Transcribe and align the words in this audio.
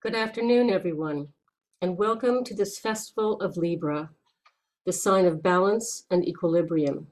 Good 0.00 0.14
afternoon, 0.14 0.70
everyone, 0.70 1.30
and 1.82 1.98
welcome 1.98 2.44
to 2.44 2.54
this 2.54 2.78
festival 2.78 3.40
of 3.40 3.56
Libra, 3.56 4.10
the 4.86 4.92
sign 4.92 5.26
of 5.26 5.42
balance 5.42 6.04
and 6.08 6.24
equilibrium. 6.24 7.08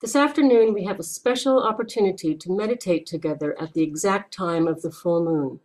This 0.00 0.16
afternoon, 0.16 0.74
we 0.74 0.82
have 0.86 0.98
a 0.98 1.04
special 1.04 1.62
opportunity 1.62 2.34
to 2.34 2.52
meditate 2.52 3.06
together 3.06 3.56
at 3.62 3.72
the 3.72 3.84
exact 3.84 4.34
time 4.34 4.66
of 4.66 4.82
the 4.82 4.90
full 4.90 5.24
moon, 5.24 5.60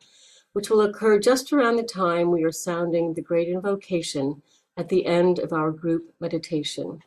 which 0.51 0.70
will 0.70 0.81
occur 0.81 1.17
just 1.17 1.51
around 1.51 1.78
the 1.78 1.84
time 1.84 2.30
we 2.30 2.44
are 2.44 2.52
sounding 2.52 3.16
the 3.16 3.24
great 3.24 3.48
invocation 3.48 4.44
at 4.78 4.90
the 4.90 5.08
end 5.08 5.40
of 5.40 5.52
our 5.52 5.71
group 5.71 6.14
meditation. 6.20 7.02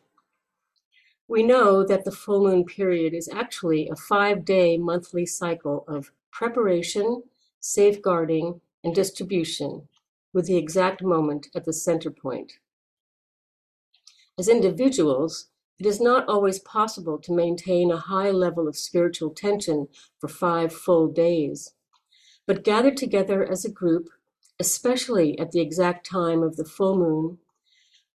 We 1.28 1.44
know 1.44 1.86
that 1.86 2.04
the 2.04 2.10
full 2.10 2.42
moon 2.42 2.64
period 2.64 3.14
is 3.14 3.28
actually 3.32 3.88
a 3.88 3.94
five 3.94 4.44
day 4.44 4.76
monthly 4.76 5.24
cycle 5.24 5.84
of 5.86 6.10
preparation, 6.32 7.22
safeguarding, 7.66 8.60
and 8.84 8.94
distribution 8.94 9.88
with 10.32 10.46
the 10.46 10.56
exact 10.56 11.02
moment 11.02 11.48
at 11.54 11.64
the 11.64 11.72
center 11.72 12.10
point. 12.10 12.52
As 14.38 14.48
individuals, 14.48 15.48
it 15.78 15.84
is 15.84 16.00
not 16.00 16.28
always 16.28 16.60
possible 16.60 17.18
to 17.18 17.34
maintain 17.34 17.90
a 17.90 17.96
high 17.96 18.30
level 18.30 18.68
of 18.68 18.76
spiritual 18.76 19.30
tension 19.30 19.88
for 20.20 20.28
five 20.28 20.72
full 20.72 21.08
days. 21.08 21.74
But 22.46 22.62
gathered 22.62 22.96
together 22.96 23.44
as 23.44 23.64
a 23.64 23.70
group, 23.70 24.10
especially 24.60 25.36
at 25.38 25.50
the 25.50 25.60
exact 25.60 26.08
time 26.08 26.44
of 26.44 26.56
the 26.56 26.64
full 26.64 26.96
moon, 26.96 27.38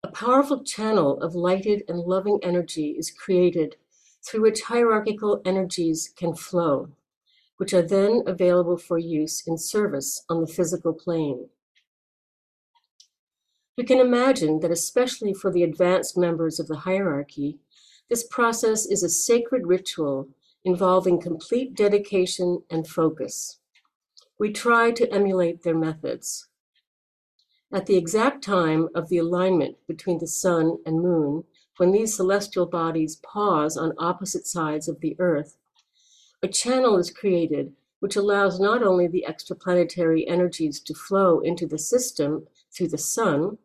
a 0.02 0.08
powerful 0.08 0.62
channel 0.62 1.22
of 1.22 1.34
lighted 1.34 1.84
and 1.88 2.00
loving 2.00 2.38
energy 2.42 2.96
is 2.98 3.10
created 3.10 3.76
through 4.22 4.42
which 4.42 4.62
hierarchical 4.62 5.40
energies 5.46 6.12
can 6.16 6.34
flow 6.34 6.90
which 7.58 7.74
are 7.74 7.82
then 7.82 8.22
available 8.26 8.78
for 8.78 8.98
use 8.98 9.42
in 9.46 9.58
service 9.58 10.24
on 10.30 10.40
the 10.40 10.46
physical 10.46 10.94
plane. 10.94 11.48
We 13.76 13.84
can 13.84 14.00
imagine 14.00 14.60
that, 14.60 14.70
especially 14.70 15.34
for 15.34 15.52
the 15.52 15.62
advanced 15.62 16.16
members 16.16 16.58
of 16.58 16.66
the 16.66 16.78
hierarchy, 16.78 17.58
this 18.08 18.26
process 18.26 18.86
is 18.86 19.02
a 19.02 19.08
sacred 19.08 19.66
ritual 19.66 20.30
involving 20.64 21.20
complete 21.20 21.74
dedication 21.74 22.62
and 22.70 22.86
focus. 22.86 23.60
We 24.38 24.52
try 24.52 24.92
to 24.92 25.12
emulate 25.12 25.62
their 25.62 25.76
methods. 25.76 26.48
At 27.72 27.86
the 27.86 27.96
exact 27.96 28.42
time 28.42 28.88
of 28.94 29.08
the 29.08 29.18
alignment 29.18 29.76
between 29.86 30.18
the 30.18 30.26
sun 30.26 30.78
and 30.86 31.02
moon, 31.02 31.44
when 31.76 31.92
these 31.92 32.16
celestial 32.16 32.66
bodies 32.66 33.16
pause 33.16 33.76
on 33.76 33.92
opposite 33.98 34.46
sides 34.46 34.88
of 34.88 35.00
the 35.00 35.16
earth, 35.18 35.57
a 36.42 36.48
channel 36.48 36.96
is 36.98 37.10
created 37.10 37.72
which 38.00 38.16
allows 38.16 38.60
not 38.60 38.82
only 38.82 39.08
the 39.08 39.24
extraplanetary 39.28 40.24
energies 40.28 40.80
to 40.80 40.94
flow 40.94 41.40
into 41.40 41.66
the 41.66 41.78
system 41.78 42.46
through 42.72 42.88
the 42.88 42.98
sun, 42.98 43.58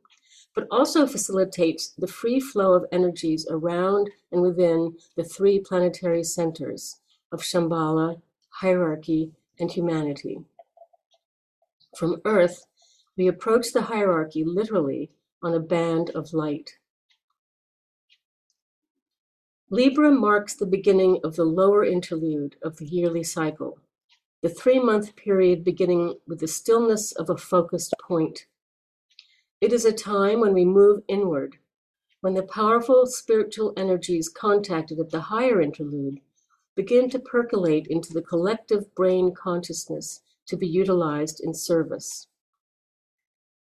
but 0.56 0.68
also 0.72 1.06
facilitates 1.06 1.90
the 1.98 2.08
free 2.08 2.40
flow 2.40 2.74
of 2.74 2.86
energies 2.92 3.46
around 3.50 4.10
and 4.32 4.42
within 4.42 4.96
the 5.16 5.24
three 5.24 5.60
planetary 5.60 6.24
centers 6.24 7.00
of 7.32 7.42
Shambhala, 7.42 8.22
hierarchy, 8.50 9.32
and 9.60 9.72
humanity. 9.72 10.40
From 11.98 12.22
Earth, 12.26 12.66
we 13.18 13.28
approach 13.28 13.72
the 13.72 13.84
hierarchy 13.84 14.44
literally 14.44 15.12
on 15.42 15.54
a 15.54 15.60
band 15.60 16.10
of 16.12 16.34
light. 16.34 16.78
Libra 19.74 20.12
marks 20.12 20.54
the 20.54 20.68
beginning 20.68 21.20
of 21.24 21.36
the 21.36 21.46
lower 21.46 21.84
interlude 21.84 22.58
of 22.62 22.78
the 22.78 22.86
yearly 22.86 23.24
cycle, 23.24 23.80
the 24.44 24.48
three 24.48 24.78
month 24.78 25.16
period 25.16 25.64
beginning 25.64 26.20
with 26.28 26.42
the 26.42 26.48
stillness 26.48 27.12
of 27.12 27.28
a 27.28 27.38
focused 27.38 27.96
point. 28.00 28.46
It 29.60 29.74
is 29.74 29.84
a 29.84 29.92
time 29.92 30.42
when 30.42 30.54
we 30.54 30.64
move 30.64 31.02
inward, 31.08 31.58
when 32.22 32.36
the 32.36 32.44
powerful 32.44 33.08
spiritual 33.08 33.74
energies 33.76 34.30
contacted 34.30 35.00
at 35.00 35.10
the 35.10 35.22
higher 35.22 35.60
interlude 35.60 36.20
begin 36.76 37.10
to 37.10 37.18
percolate 37.18 37.88
into 37.88 38.14
the 38.14 38.22
collective 38.22 38.94
brain 38.94 39.34
consciousness 39.34 40.22
to 40.46 40.56
be 40.56 40.68
utilized 40.68 41.42
in 41.44 41.56
service. 41.56 42.28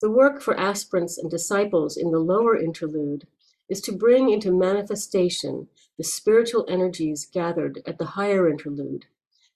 The 0.01 0.11
work 0.11 0.41
for 0.41 0.59
aspirants 0.59 1.17
and 1.17 1.31
disciples 1.31 1.95
in 1.95 2.11
the 2.11 2.19
lower 2.19 2.57
interlude 2.57 3.25
is 3.69 3.79
to 3.79 3.93
bring 3.93 4.29
into 4.29 4.51
manifestation 4.51 5.69
the 5.97 6.03
spiritual 6.03 6.65
energies 6.67 7.25
gathered 7.25 7.81
at 7.85 7.97
the 7.97 8.05
higher 8.05 8.49
interlude 8.49 9.05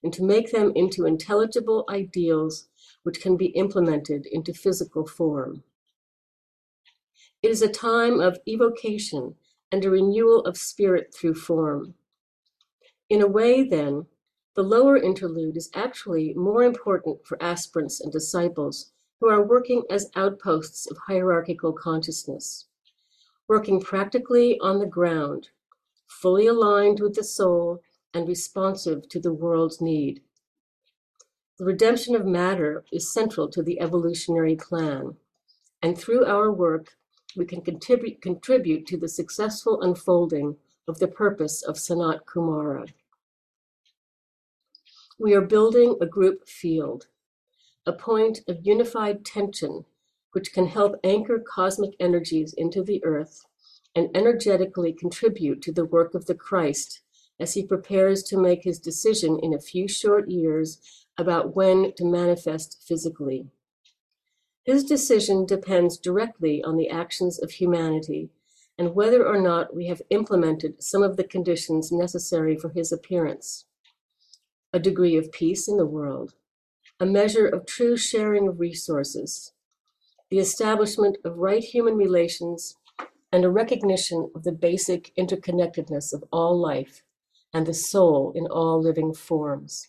and 0.02 0.12
to 0.12 0.22
make 0.22 0.52
them 0.52 0.72
into 0.74 1.04
intelligible 1.04 1.84
ideals 1.90 2.68
which 3.02 3.20
can 3.20 3.36
be 3.36 3.46
implemented 3.46 4.26
into 4.26 4.54
physical 4.54 5.06
form. 5.06 5.64
It 7.42 7.50
is 7.50 7.62
a 7.62 7.68
time 7.68 8.20
of 8.20 8.38
evocation 8.46 9.34
and 9.72 9.84
a 9.84 9.90
renewal 9.90 10.44
of 10.44 10.56
spirit 10.56 11.12
through 11.14 11.34
form. 11.34 11.94
In 13.08 13.20
a 13.20 13.26
way, 13.26 13.62
then, 13.62 14.06
the 14.54 14.62
lower 14.62 14.96
interlude 14.96 15.56
is 15.56 15.70
actually 15.74 16.34
more 16.34 16.62
important 16.62 17.24
for 17.24 17.42
aspirants 17.42 18.00
and 18.00 18.12
disciples 18.12 18.92
who 19.20 19.28
are 19.28 19.44
working 19.44 19.84
as 19.90 20.10
outposts 20.14 20.90
of 20.90 20.96
hierarchical 21.06 21.72
consciousness, 21.72 22.66
working 23.48 23.80
practically 23.80 24.58
on 24.60 24.78
the 24.78 24.86
ground 24.86 25.50
fully 26.08 26.46
aligned 26.46 27.00
with 27.00 27.14
the 27.14 27.22
soul 27.22 27.82
and 28.12 28.26
responsive 28.26 29.08
to 29.08 29.20
the 29.20 29.32
world's 29.32 29.80
need. 29.80 30.22
The 31.58 31.64
redemption 31.64 32.14
of 32.14 32.24
matter 32.24 32.84
is 32.92 33.12
central 33.12 33.48
to 33.50 33.62
the 33.62 33.80
evolutionary 33.80 34.56
plan, 34.56 35.16
and 35.82 35.96
through 35.96 36.24
our 36.24 36.50
work, 36.50 36.96
we 37.36 37.44
can 37.44 37.60
contribute, 37.60 38.22
contribute 38.22 38.86
to 38.86 38.96
the 38.96 39.08
successful 39.08 39.80
unfolding 39.82 40.56
of 40.86 40.98
the 40.98 41.08
purpose 41.08 41.62
of 41.62 41.76
Sanat 41.76 42.24
Kumara. 42.24 42.88
We 45.18 45.34
are 45.34 45.40
building 45.40 45.96
a 46.00 46.06
group 46.06 46.48
field, 46.48 47.08
a 47.84 47.92
point 47.92 48.40
of 48.48 48.64
unified 48.64 49.24
tension 49.24 49.84
which 50.32 50.52
can 50.52 50.68
help 50.68 51.00
anchor 51.02 51.38
cosmic 51.38 51.96
energies 51.98 52.54
into 52.54 52.82
the 52.82 53.04
earth 53.04 53.46
and 53.94 54.08
energetically 54.14 54.92
contribute 54.92 55.62
to 55.62 55.72
the 55.72 55.84
work 55.84 56.14
of 56.14 56.26
the 56.26 56.34
Christ 56.34 57.00
as 57.40 57.54
he 57.54 57.64
prepares 57.64 58.22
to 58.24 58.40
make 58.40 58.64
his 58.64 58.78
decision 58.78 59.38
in 59.42 59.54
a 59.54 59.60
few 59.60 59.88
short 59.88 60.28
years 60.28 61.06
about 61.16 61.54
when 61.54 61.92
to 61.94 62.04
manifest 62.04 62.82
physically. 62.86 63.46
His 64.64 64.84
decision 64.84 65.46
depends 65.46 65.96
directly 65.96 66.62
on 66.62 66.76
the 66.76 66.90
actions 66.90 67.38
of 67.38 67.52
humanity 67.52 68.30
and 68.78 68.94
whether 68.94 69.26
or 69.26 69.40
not 69.40 69.74
we 69.74 69.86
have 69.86 70.02
implemented 70.10 70.82
some 70.82 71.02
of 71.02 71.16
the 71.16 71.24
conditions 71.24 71.90
necessary 71.90 72.56
for 72.56 72.68
his 72.68 72.92
appearance. 72.92 73.64
A 74.72 74.78
degree 74.78 75.16
of 75.16 75.32
peace 75.32 75.66
in 75.66 75.78
the 75.78 75.86
world, 75.86 76.34
a 77.00 77.06
measure 77.06 77.46
of 77.46 77.66
true 77.66 77.96
sharing 77.96 78.46
of 78.46 78.60
resources, 78.60 79.52
the 80.30 80.38
establishment 80.38 81.16
of 81.24 81.38
right 81.38 81.64
human 81.64 81.96
relations 81.96 82.76
and 83.32 83.44
a 83.44 83.50
recognition 83.50 84.30
of 84.34 84.42
the 84.42 84.52
basic 84.52 85.12
interconnectedness 85.16 86.12
of 86.12 86.24
all 86.32 86.58
life 86.58 87.02
and 87.52 87.66
the 87.66 87.74
soul 87.74 88.32
in 88.34 88.46
all 88.46 88.80
living 88.80 89.14
forms. 89.14 89.88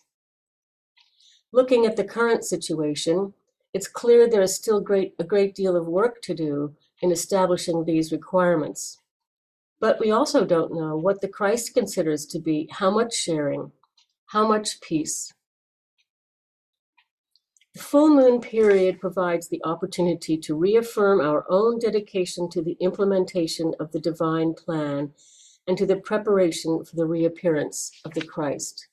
Looking 1.52 1.84
at 1.84 1.96
the 1.96 2.04
current 2.04 2.44
situation, 2.44 3.34
it's 3.72 3.88
clear 3.88 4.28
there 4.28 4.42
is 4.42 4.54
still 4.54 4.80
great, 4.80 5.14
a 5.18 5.24
great 5.24 5.54
deal 5.54 5.76
of 5.76 5.86
work 5.86 6.22
to 6.22 6.34
do 6.34 6.74
in 7.00 7.10
establishing 7.10 7.84
these 7.84 8.12
requirements. 8.12 8.98
But 9.80 9.98
we 9.98 10.10
also 10.10 10.44
don't 10.44 10.74
know 10.74 10.96
what 10.96 11.20
the 11.20 11.28
Christ 11.28 11.74
considers 11.74 12.26
to 12.26 12.38
be 12.38 12.68
how 12.70 12.90
much 12.90 13.14
sharing, 13.14 13.72
how 14.26 14.46
much 14.46 14.80
peace, 14.80 15.32
the 17.74 17.80
full 17.80 18.10
moon 18.10 18.40
period 18.40 19.00
provides 19.00 19.48
the 19.48 19.62
opportunity 19.64 20.36
to 20.36 20.56
reaffirm 20.56 21.20
our 21.20 21.44
own 21.48 21.78
dedication 21.78 22.48
to 22.50 22.62
the 22.62 22.76
implementation 22.80 23.74
of 23.78 23.92
the 23.92 24.00
divine 24.00 24.54
plan 24.54 25.12
and 25.68 25.78
to 25.78 25.86
the 25.86 25.96
preparation 25.96 26.84
for 26.84 26.96
the 26.96 27.06
reappearance 27.06 27.92
of 28.04 28.12
the 28.14 28.22
Christ. 28.22 28.88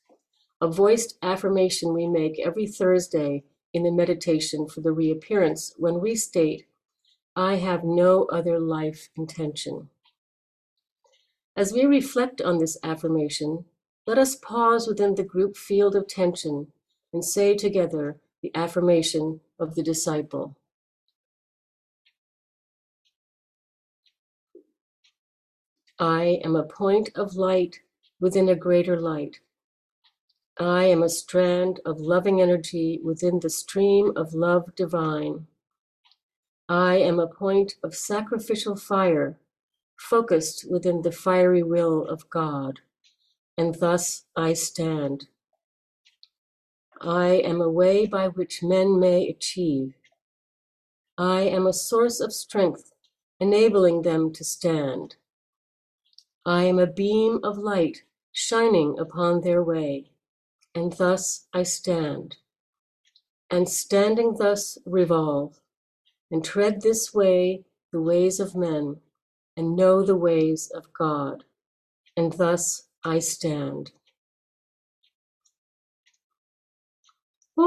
A 0.62 0.68
voiced 0.68 1.18
affirmation 1.24 1.94
we 1.94 2.08
make 2.08 2.40
every 2.40 2.68
Thursday 2.68 3.44
in 3.74 3.84
the 3.84 3.92
meditation 3.92 4.68
for 4.68 4.82
the 4.82 4.92
reappearance 4.92 5.74
when 5.78 6.00
we 6.00 6.16
state, 6.16 6.68
I 7.36 7.56
have 7.56 7.84
no 7.84 8.26
other 8.26 8.60
life 8.60 9.10
intention. 9.16 9.90
As 11.56 11.74
we 11.74 11.86
reflect 11.86 12.42
on 12.42 12.60
this 12.60 12.78
affirmation, 12.84 13.66
let 14.06 14.20
us 14.20 14.36
pause 14.36 14.88
within 14.88 15.16
the 15.16 15.24
group 15.24 15.58
field 15.58 15.96
of 15.96 16.08
tension 16.08 16.68
and 17.12 17.26
say 17.26 17.56
together, 17.56 18.18
the 18.42 18.52
affirmation 18.56 19.42
of 19.60 19.76
the 19.76 19.84
disciple. 19.84 20.56
I 26.00 26.40
am 26.44 26.56
a 26.56 26.64
point 26.64 27.10
of 27.16 27.36
light 27.36 27.80
within 28.20 28.50
a 28.50 28.56
greater 28.56 29.00
light. 29.00 29.40
I 30.60 30.86
am 30.86 31.04
a 31.04 31.10
strand 31.10 31.80
of 31.86 32.00
loving 32.00 32.42
energy 32.42 33.00
within 33.04 33.40
the 33.40 33.50
stream 33.50 34.12
of 34.16 34.34
love 34.34 34.76
divine. 34.76 35.48
I 36.70 36.98
am 36.98 37.20
a 37.20 37.28
point 37.28 37.76
of 37.84 37.96
sacrificial 37.96 38.76
fire 38.76 39.40
focused 39.98 40.66
within 40.70 41.02
the 41.02 41.12
fiery 41.12 41.64
will 41.64 42.06
of 42.06 42.30
God, 42.30 42.82
and 43.58 43.76
thus 43.76 44.26
I 44.36 44.54
stand. 44.54 45.28
I 47.02 47.28
am 47.44 47.62
a 47.62 47.70
way 47.70 48.06
by 48.06 48.28
which 48.28 48.64
men 48.64 49.00
may 49.00 49.28
achieve. 49.28 49.96
I 51.18 51.42
am 51.42 51.68
a 51.68 51.74
source 51.74 52.20
of 52.20 52.34
strength, 52.34 52.92
enabling 53.40 54.02
them 54.02 54.34
to 54.34 54.44
stand. 54.44 55.16
I 56.46 56.64
am 56.64 56.80
a 56.80 56.88
beam 56.88 57.40
of 57.44 57.58
light 57.58 58.04
shining 58.32 58.98
upon 59.00 59.42
their 59.42 59.64
way, 59.64 60.12
and 60.74 60.94
thus 60.94 61.48
I 61.54 61.64
stand. 61.64 62.38
And 63.50 63.68
standing 63.68 64.36
thus 64.38 64.78
revolve, 64.86 65.60
and 66.32 66.44
tread 66.44 66.82
this 66.82 67.14
way 67.14 67.64
the 67.92 68.02
ways 68.02 68.40
of 68.40 68.56
men, 68.56 68.98
and 69.56 69.76
know 69.76 70.04
the 70.04 70.16
ways 70.16 70.72
of 70.74 70.94
God. 70.94 71.44
And 72.16 72.34
thus 72.34 72.84
I 73.04 73.20
stand. 73.20 73.92
Libra 77.58 77.66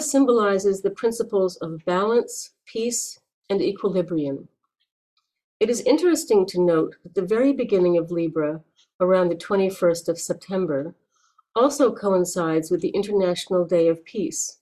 symbolizes 0.00 0.82
the 0.82 0.90
principles 0.90 1.56
of 1.56 1.82
balance, 1.86 2.50
peace, 2.66 3.18
and 3.48 3.62
equilibrium. 3.62 4.48
It 5.60 5.70
is 5.70 5.80
interesting 5.80 6.44
to 6.48 6.60
note 6.60 6.96
that 7.02 7.14
the 7.14 7.22
very 7.22 7.54
beginning 7.54 7.96
of 7.96 8.10
Libra, 8.10 8.60
around 9.00 9.30
the 9.30 9.36
21st 9.36 10.10
of 10.10 10.18
September, 10.18 10.94
also 11.54 11.92
coincides 11.92 12.70
with 12.70 12.80
the 12.80 12.90
International 12.90 13.64
Day 13.64 13.88
of 13.88 14.04
Peace, 14.04 14.58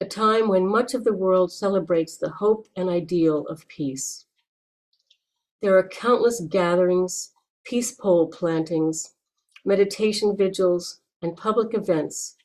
a 0.00 0.04
time 0.04 0.48
when 0.48 0.66
much 0.66 0.94
of 0.94 1.04
the 1.04 1.12
world 1.12 1.52
celebrates 1.52 2.16
the 2.16 2.30
hope 2.30 2.66
and 2.74 2.88
ideal 2.88 3.46
of 3.46 3.68
peace. 3.68 4.24
There 5.62 5.76
are 5.76 5.86
countless 5.86 6.40
gatherings, 6.40 7.32
peace 7.64 7.92
pole 7.92 8.28
plantings, 8.28 9.14
meditation 9.64 10.36
vigils, 10.36 11.00
and 11.22 11.36
public 11.36 11.74
events 11.74 12.36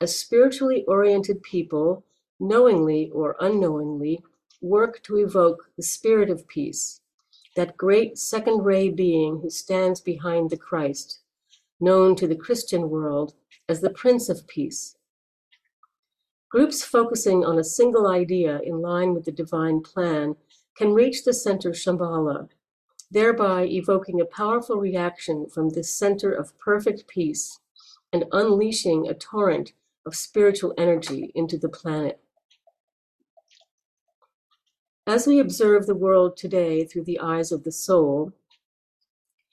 as 0.00 0.16
spiritually 0.16 0.84
oriented 0.86 1.42
people, 1.42 2.04
knowingly 2.40 3.10
or 3.10 3.36
unknowingly, 3.40 4.22
work 4.60 5.02
to 5.04 5.16
evoke 5.16 5.70
the 5.76 5.82
spirit 5.82 6.28
of 6.30 6.48
peace, 6.48 7.00
that 7.56 7.76
great 7.76 8.18
second 8.18 8.64
ray 8.64 8.90
being 8.90 9.40
who 9.40 9.50
stands 9.50 10.00
behind 10.00 10.50
the 10.50 10.56
Christ, 10.56 11.20
known 11.80 12.16
to 12.16 12.26
the 12.26 12.36
Christian 12.36 12.88
world 12.90 13.34
as 13.68 13.80
the 13.80 13.90
Prince 13.90 14.28
of 14.28 14.46
Peace. 14.46 14.96
Groups 16.50 16.84
focusing 16.84 17.44
on 17.44 17.58
a 17.58 17.64
single 17.64 18.06
idea 18.06 18.60
in 18.60 18.80
line 18.80 19.12
with 19.12 19.24
the 19.24 19.32
divine 19.32 19.80
plan 19.80 20.36
can 20.76 20.92
reach 20.92 21.24
the 21.24 21.34
center 21.34 21.70
Shambhala, 21.70 22.48
thereby 23.10 23.64
evoking 23.64 24.20
a 24.20 24.24
powerful 24.24 24.76
reaction 24.76 25.46
from 25.48 25.70
this 25.70 25.96
center 25.96 26.32
of 26.32 26.58
perfect 26.58 27.06
peace 27.08 27.58
and 28.12 28.24
unleashing 28.32 29.08
a 29.08 29.14
torrent 29.14 29.72
of 30.06 30.14
spiritual 30.14 30.74
energy 30.78 31.32
into 31.34 31.58
the 31.58 31.68
planet. 31.68 32.20
As 35.06 35.26
we 35.26 35.38
observe 35.38 35.86
the 35.86 35.94
world 35.94 36.36
today 36.36 36.84
through 36.84 37.04
the 37.04 37.20
eyes 37.20 37.52
of 37.52 37.64
the 37.64 37.72
soul, 37.72 38.32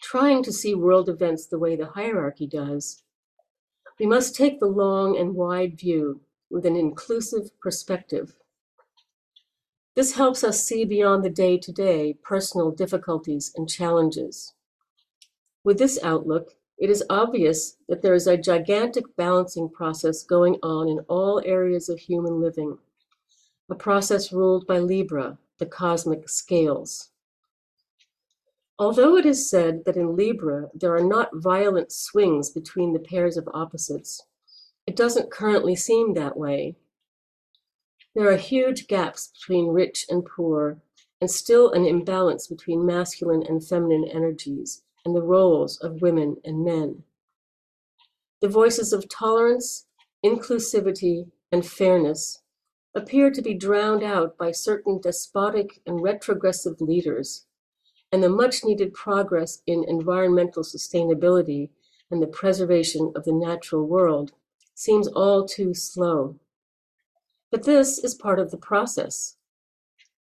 trying 0.01 0.43
to 0.43 0.51
see 0.51 0.73
world 0.75 1.07
events 1.07 1.45
the 1.45 1.59
way 1.59 1.75
the 1.75 1.87
hierarchy 1.87 2.47
does, 2.47 3.03
we 3.99 4.05
must 4.05 4.35
take 4.35 4.59
the 4.59 4.65
long 4.65 5.17
and 5.17 5.35
wide 5.35 5.77
view 5.77 6.21
with 6.49 6.65
an 6.65 6.75
inclusive 6.75 7.51
perspective. 7.59 8.35
This 9.95 10.15
helps 10.15 10.43
us 10.43 10.63
see 10.63 10.85
beyond 10.85 11.23
the 11.23 11.29
day 11.29 11.57
to 11.59 11.71
day 11.71 12.17
personal 12.23 12.71
difficulties 12.71 13.51
and 13.55 13.69
challenges. 13.69 14.53
With 15.63 15.77
this 15.77 15.99
outlook, 16.01 16.55
it 16.79 16.89
is 16.89 17.03
obvious 17.11 17.77
that 17.87 18.01
there 18.01 18.15
is 18.15 18.25
a 18.25 18.37
gigantic 18.37 19.15
balancing 19.15 19.69
process 19.69 20.23
going 20.23 20.55
on 20.63 20.87
in 20.87 21.01
all 21.07 21.39
areas 21.45 21.89
of 21.89 21.99
human 21.99 22.41
living, 22.41 22.79
a 23.69 23.75
process 23.75 24.33
ruled 24.33 24.65
by 24.65 24.79
Libra, 24.79 25.37
the 25.59 25.67
cosmic 25.67 26.27
scales. 26.27 27.10
Although 28.79 29.17
it 29.17 29.25
is 29.25 29.49
said 29.49 29.85
that 29.85 29.97
in 29.97 30.15
Libra 30.15 30.69
there 30.73 30.95
are 30.95 31.03
not 31.03 31.29
violent 31.33 31.91
swings 31.91 32.49
between 32.49 32.93
the 32.93 32.99
pairs 32.99 33.37
of 33.37 33.47
opposites, 33.53 34.23
it 34.87 34.95
doesn't 34.95 35.31
currently 35.31 35.75
seem 35.75 36.13
that 36.13 36.37
way. 36.37 36.75
There 38.15 38.29
are 38.29 38.37
huge 38.37 38.87
gaps 38.87 39.27
between 39.27 39.67
rich 39.67 40.05
and 40.09 40.25
poor, 40.25 40.81
and 41.21 41.29
still 41.29 41.71
an 41.71 41.85
imbalance 41.85 42.47
between 42.47 42.85
masculine 42.85 43.43
and 43.43 43.65
feminine 43.65 44.05
energies 44.05 44.83
and 45.05 45.15
the 45.15 45.21
roles 45.21 45.79
of 45.79 46.01
women 46.01 46.37
and 46.43 46.65
men. 46.65 47.03
The 48.41 48.49
voices 48.49 48.91
of 48.91 49.07
tolerance, 49.07 49.85
inclusivity, 50.25 51.29
and 51.51 51.65
fairness 51.65 52.41
appear 52.95 53.31
to 53.31 53.41
be 53.41 53.53
drowned 53.53 54.03
out 54.03 54.37
by 54.37 54.51
certain 54.51 54.99
despotic 54.99 55.79
and 55.85 56.01
retrogressive 56.01 56.81
leaders, 56.81 57.45
and 58.11 58.21
the 58.21 58.29
much 58.29 58.63
needed 58.63 58.93
progress 58.93 59.61
in 59.65 59.85
environmental 59.87 60.63
sustainability 60.63 61.69
and 62.09 62.21
the 62.21 62.27
preservation 62.27 63.11
of 63.15 63.23
the 63.23 63.31
natural 63.31 63.87
world 63.87 64.33
seems 64.75 65.07
all 65.07 65.45
too 65.45 65.73
slow. 65.73 66.35
But 67.51 67.63
this 67.63 67.97
is 67.99 68.15
part 68.15 68.39
of 68.39 68.51
the 68.51 68.57
process. 68.57 69.35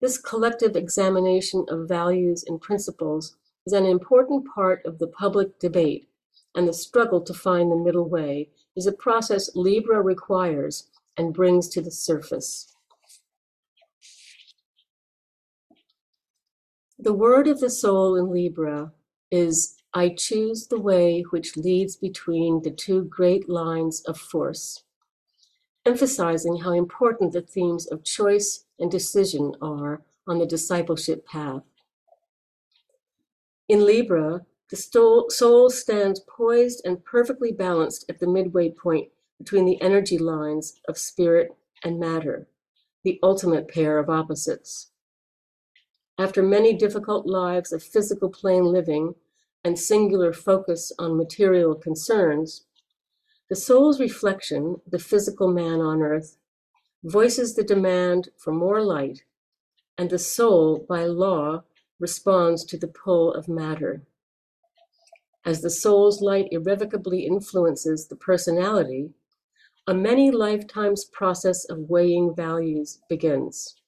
This 0.01 0.17
collective 0.17 0.75
examination 0.75 1.65
of 1.67 1.87
values 1.87 2.43
and 2.47 2.61
principles 2.61 3.35
is 3.65 3.73
an 3.73 3.85
important 3.85 4.47
part 4.53 4.85
of 4.85 4.99
the 4.99 5.07
public 5.07 5.59
debate, 5.59 6.07
and 6.55 6.67
the 6.67 6.73
struggle 6.73 7.21
to 7.21 7.33
find 7.33 7.71
the 7.71 7.75
middle 7.75 8.07
way 8.07 8.49
is 8.75 8.87
a 8.87 8.91
process 8.91 9.49
Libra 9.55 10.01
requires 10.01 10.89
and 11.17 11.33
brings 11.33 11.67
to 11.69 11.81
the 11.81 11.91
surface. 11.91 12.75
The 17.01 17.13
word 17.13 17.47
of 17.47 17.61
the 17.61 17.69
soul 17.69 18.17
in 18.17 18.29
Libra 18.29 18.91
is 19.31 19.77
I 19.93 20.09
choose 20.09 20.67
the 20.67 20.81
way 20.81 21.21
which 21.21 21.55
leads 21.55 21.95
between 21.95 22.61
the 22.61 22.71
two 22.71 23.05
great 23.05 23.47
lines 23.47 24.01
of 24.01 24.17
force, 24.17 24.83
emphasizing 25.85 26.57
how 26.57 26.73
important 26.73 27.31
the 27.31 27.41
themes 27.41 27.87
of 27.87 28.03
choice 28.03 28.65
and 28.77 28.91
decision 28.91 29.55
are 29.61 30.01
on 30.27 30.39
the 30.39 30.45
discipleship 30.45 31.25
path. 31.25 31.63
In 33.69 33.85
Libra, 33.85 34.45
the 34.69 34.75
soul 35.29 35.69
stands 35.69 36.19
poised 36.19 36.81
and 36.83 37.05
perfectly 37.05 37.53
balanced 37.53 38.09
at 38.09 38.19
the 38.19 38.27
midway 38.27 38.71
point 38.71 39.07
between 39.37 39.63
the 39.63 39.81
energy 39.81 40.17
lines 40.17 40.73
of 40.89 40.97
spirit 40.97 41.55
and 41.81 41.97
matter, 41.97 42.49
the 43.05 43.21
ultimate 43.23 43.69
pair 43.69 43.99
of 43.99 44.09
opposites. 44.09 44.88
After 46.19 46.43
many 46.43 46.73
difficult 46.73 47.25
lives 47.25 47.71
of 47.71 47.81
physical 47.81 48.27
plane 48.27 48.65
living 48.65 49.15
and 49.63 49.79
singular 49.79 50.33
focus 50.33 50.91
on 50.99 51.15
material 51.15 51.75
concerns, 51.75 52.65
the 53.49 53.55
soul's 53.55 54.01
reflection, 54.01 54.81
the 54.85 54.99
physical 54.99 55.47
man 55.47 55.79
on 55.79 56.01
earth, 56.01 56.35
voices 57.05 57.55
the 57.55 57.63
demand 57.63 58.27
for 58.35 58.51
more 58.51 58.83
light, 58.83 59.23
and 59.97 60.09
the 60.09 60.19
soul, 60.19 60.85
by 60.89 61.05
law, 61.05 61.63
responds 62.01 62.65
to 62.65 62.77
the 62.77 62.89
pull 62.89 63.33
of 63.33 63.47
matter. 63.47 64.01
As 65.45 65.61
the 65.61 65.69
soul's 65.69 66.21
light 66.21 66.49
irrevocably 66.51 67.25
influences 67.25 68.09
the 68.09 68.17
personality, 68.17 69.11
a 69.87 69.93
many 69.93 70.31
lifetimes 70.31 71.05
process 71.05 71.63
of 71.63 71.89
weighing 71.89 72.35
values 72.35 72.99
begins. 73.07 73.78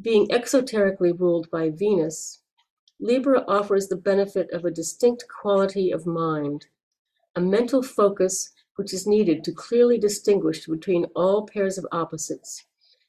Being 0.00 0.28
exoterically 0.28 1.18
ruled 1.18 1.50
by 1.50 1.70
Venus, 1.70 2.42
Libra 2.98 3.44
offers 3.46 3.88
the 3.88 3.96
benefit 3.96 4.50
of 4.50 4.64
a 4.64 4.70
distinct 4.70 5.24
quality 5.28 5.90
of 5.90 6.06
mind, 6.06 6.66
a 7.36 7.40
mental 7.40 7.82
focus 7.82 8.52
which 8.76 8.94
is 8.94 9.06
needed 9.06 9.44
to 9.44 9.52
clearly 9.52 9.98
distinguish 9.98 10.66
between 10.66 11.06
all 11.14 11.46
pairs 11.46 11.76
of 11.78 11.86
opposites 11.92 12.64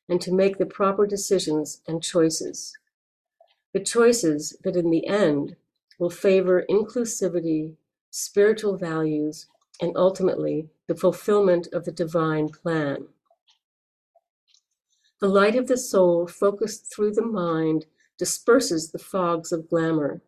and 0.09 0.19
to 0.21 0.33
make 0.33 0.57
the 0.57 0.65
proper 0.65 1.05
decisions 1.07 1.81
and 1.87 2.03
choices 2.03 2.73
the 3.73 3.79
choices 3.79 4.57
that 4.63 4.75
in 4.75 4.89
the 4.89 5.07
end 5.07 5.55
will 5.97 6.09
favor 6.09 6.65
inclusivity, 6.69 7.75
spiritual 8.09 8.77
values, 8.77 9.47
and 9.81 9.95
ultimately 9.95 10.69
the 10.87 10.95
fulfillment 10.95 11.67
of 11.71 11.85
the 11.85 11.91
divine 11.91 12.49
plan. 12.49 13.07
The 15.21 15.29
light 15.29 15.55
of 15.55 15.67
the 15.67 15.77
soul, 15.77 16.25
focused 16.25 16.91
through 16.91 17.11
the 17.13 17.25
mind, 17.25 17.85
disperses 18.17 18.91
the 18.91 18.97
fogs 18.97 19.51
of 19.51 19.69
glamour. 19.69 20.23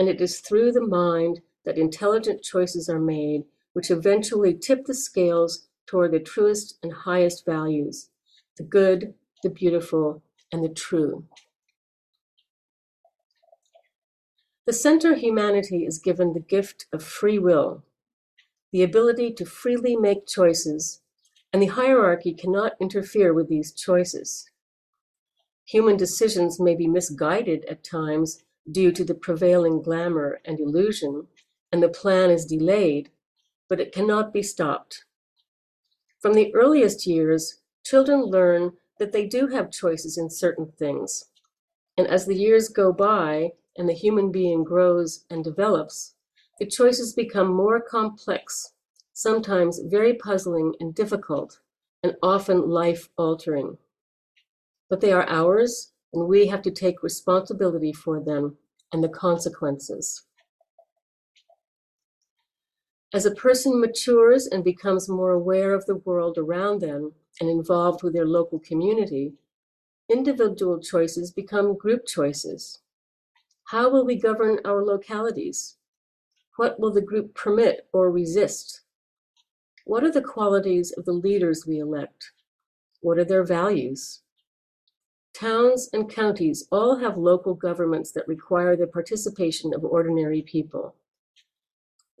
And 0.00 0.08
it 0.08 0.20
is 0.20 0.40
through 0.40 0.72
the 0.72 0.84
mind 0.84 1.42
that 1.64 1.78
intelligent 1.78 2.42
choices 2.42 2.88
are 2.88 2.98
made, 2.98 3.44
which 3.72 3.88
eventually 3.88 4.52
tip 4.52 4.86
the 4.86 4.94
scales 4.94 5.68
toward 5.86 6.10
the 6.10 6.18
truest 6.18 6.76
and 6.82 6.92
highest 6.92 7.44
values 7.46 8.10
the 8.56 8.64
good, 8.64 9.14
the 9.44 9.48
beautiful, 9.48 10.22
and 10.52 10.64
the 10.64 10.68
true. 10.68 11.24
The 14.66 14.72
center 14.72 15.14
humanity 15.14 15.86
is 15.86 15.98
given 15.98 16.32
the 16.32 16.40
gift 16.40 16.86
of 16.92 17.02
free 17.02 17.38
will, 17.38 17.84
the 18.72 18.82
ability 18.82 19.32
to 19.34 19.46
freely 19.46 19.96
make 19.96 20.26
choices, 20.26 20.99
and 21.52 21.62
the 21.62 21.66
hierarchy 21.66 22.32
cannot 22.32 22.72
interfere 22.80 23.32
with 23.32 23.48
these 23.48 23.72
choices. 23.72 24.50
Human 25.66 25.96
decisions 25.96 26.60
may 26.60 26.74
be 26.74 26.86
misguided 26.86 27.64
at 27.66 27.84
times 27.84 28.42
due 28.70 28.92
to 28.92 29.04
the 29.04 29.14
prevailing 29.14 29.82
glamour 29.82 30.40
and 30.44 30.60
illusion, 30.60 31.26
and 31.72 31.82
the 31.82 31.88
plan 31.88 32.30
is 32.30 32.44
delayed, 32.44 33.10
but 33.68 33.80
it 33.80 33.92
cannot 33.92 34.32
be 34.32 34.42
stopped. 34.42 35.04
From 36.20 36.34
the 36.34 36.54
earliest 36.54 37.06
years, 37.06 37.60
children 37.84 38.22
learn 38.22 38.72
that 38.98 39.12
they 39.12 39.26
do 39.26 39.46
have 39.48 39.70
choices 39.70 40.18
in 40.18 40.28
certain 40.28 40.72
things. 40.78 41.26
And 41.96 42.06
as 42.06 42.26
the 42.26 42.34
years 42.34 42.68
go 42.68 42.92
by 42.92 43.52
and 43.76 43.88
the 43.88 43.94
human 43.94 44.30
being 44.30 44.62
grows 44.62 45.24
and 45.30 45.42
develops, 45.42 46.14
the 46.58 46.66
choices 46.66 47.14
become 47.14 47.48
more 47.48 47.80
complex, 47.80 48.74
sometimes 49.12 49.80
very 49.84 50.14
puzzling 50.14 50.74
and 50.80 50.94
difficult, 50.94 51.60
and 52.02 52.16
often 52.22 52.68
life 52.68 53.08
altering. 53.16 53.78
But 54.88 55.00
they 55.00 55.12
are 55.12 55.28
ours, 55.28 55.92
and 56.12 56.26
we 56.26 56.46
have 56.46 56.62
to 56.62 56.70
take 56.70 57.02
responsibility 57.02 57.92
for 57.92 58.20
them 58.20 58.56
and 58.92 59.04
the 59.04 59.08
consequences. 59.08 60.24
As 63.12 63.26
a 63.26 63.34
person 63.34 63.80
matures 63.80 64.46
and 64.46 64.62
becomes 64.62 65.08
more 65.08 65.32
aware 65.32 65.74
of 65.74 65.86
the 65.86 65.96
world 65.96 66.38
around 66.38 66.80
them 66.80 67.12
and 67.40 67.50
involved 67.50 68.02
with 68.02 68.12
their 68.12 68.26
local 68.26 68.60
community, 68.60 69.34
individual 70.08 70.80
choices 70.80 71.32
become 71.32 71.76
group 71.76 72.06
choices. 72.06 72.80
How 73.64 73.88
will 73.88 74.04
we 74.04 74.16
govern 74.16 74.58
our 74.64 74.84
localities? 74.84 75.76
What 76.56 76.78
will 76.78 76.92
the 76.92 77.00
group 77.00 77.34
permit 77.34 77.88
or 77.92 78.10
resist? 78.10 78.82
What 79.90 80.04
are 80.04 80.12
the 80.12 80.22
qualities 80.22 80.92
of 80.92 81.04
the 81.04 81.12
leaders 81.12 81.66
we 81.66 81.80
elect? 81.80 82.30
What 83.00 83.18
are 83.18 83.24
their 83.24 83.42
values? 83.42 84.22
Towns 85.34 85.90
and 85.92 86.08
counties 86.08 86.68
all 86.70 86.98
have 86.98 87.18
local 87.18 87.54
governments 87.54 88.12
that 88.12 88.28
require 88.28 88.76
the 88.76 88.86
participation 88.86 89.74
of 89.74 89.84
ordinary 89.84 90.42
people. 90.42 90.94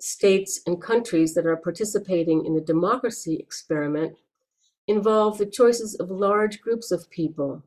States 0.00 0.60
and 0.66 0.82
countries 0.82 1.32
that 1.34 1.46
are 1.46 1.56
participating 1.56 2.44
in 2.44 2.56
the 2.56 2.60
democracy 2.60 3.36
experiment 3.36 4.16
involve 4.88 5.38
the 5.38 5.46
choices 5.46 5.94
of 5.94 6.10
large 6.10 6.60
groups 6.60 6.90
of 6.90 7.08
people. 7.08 7.62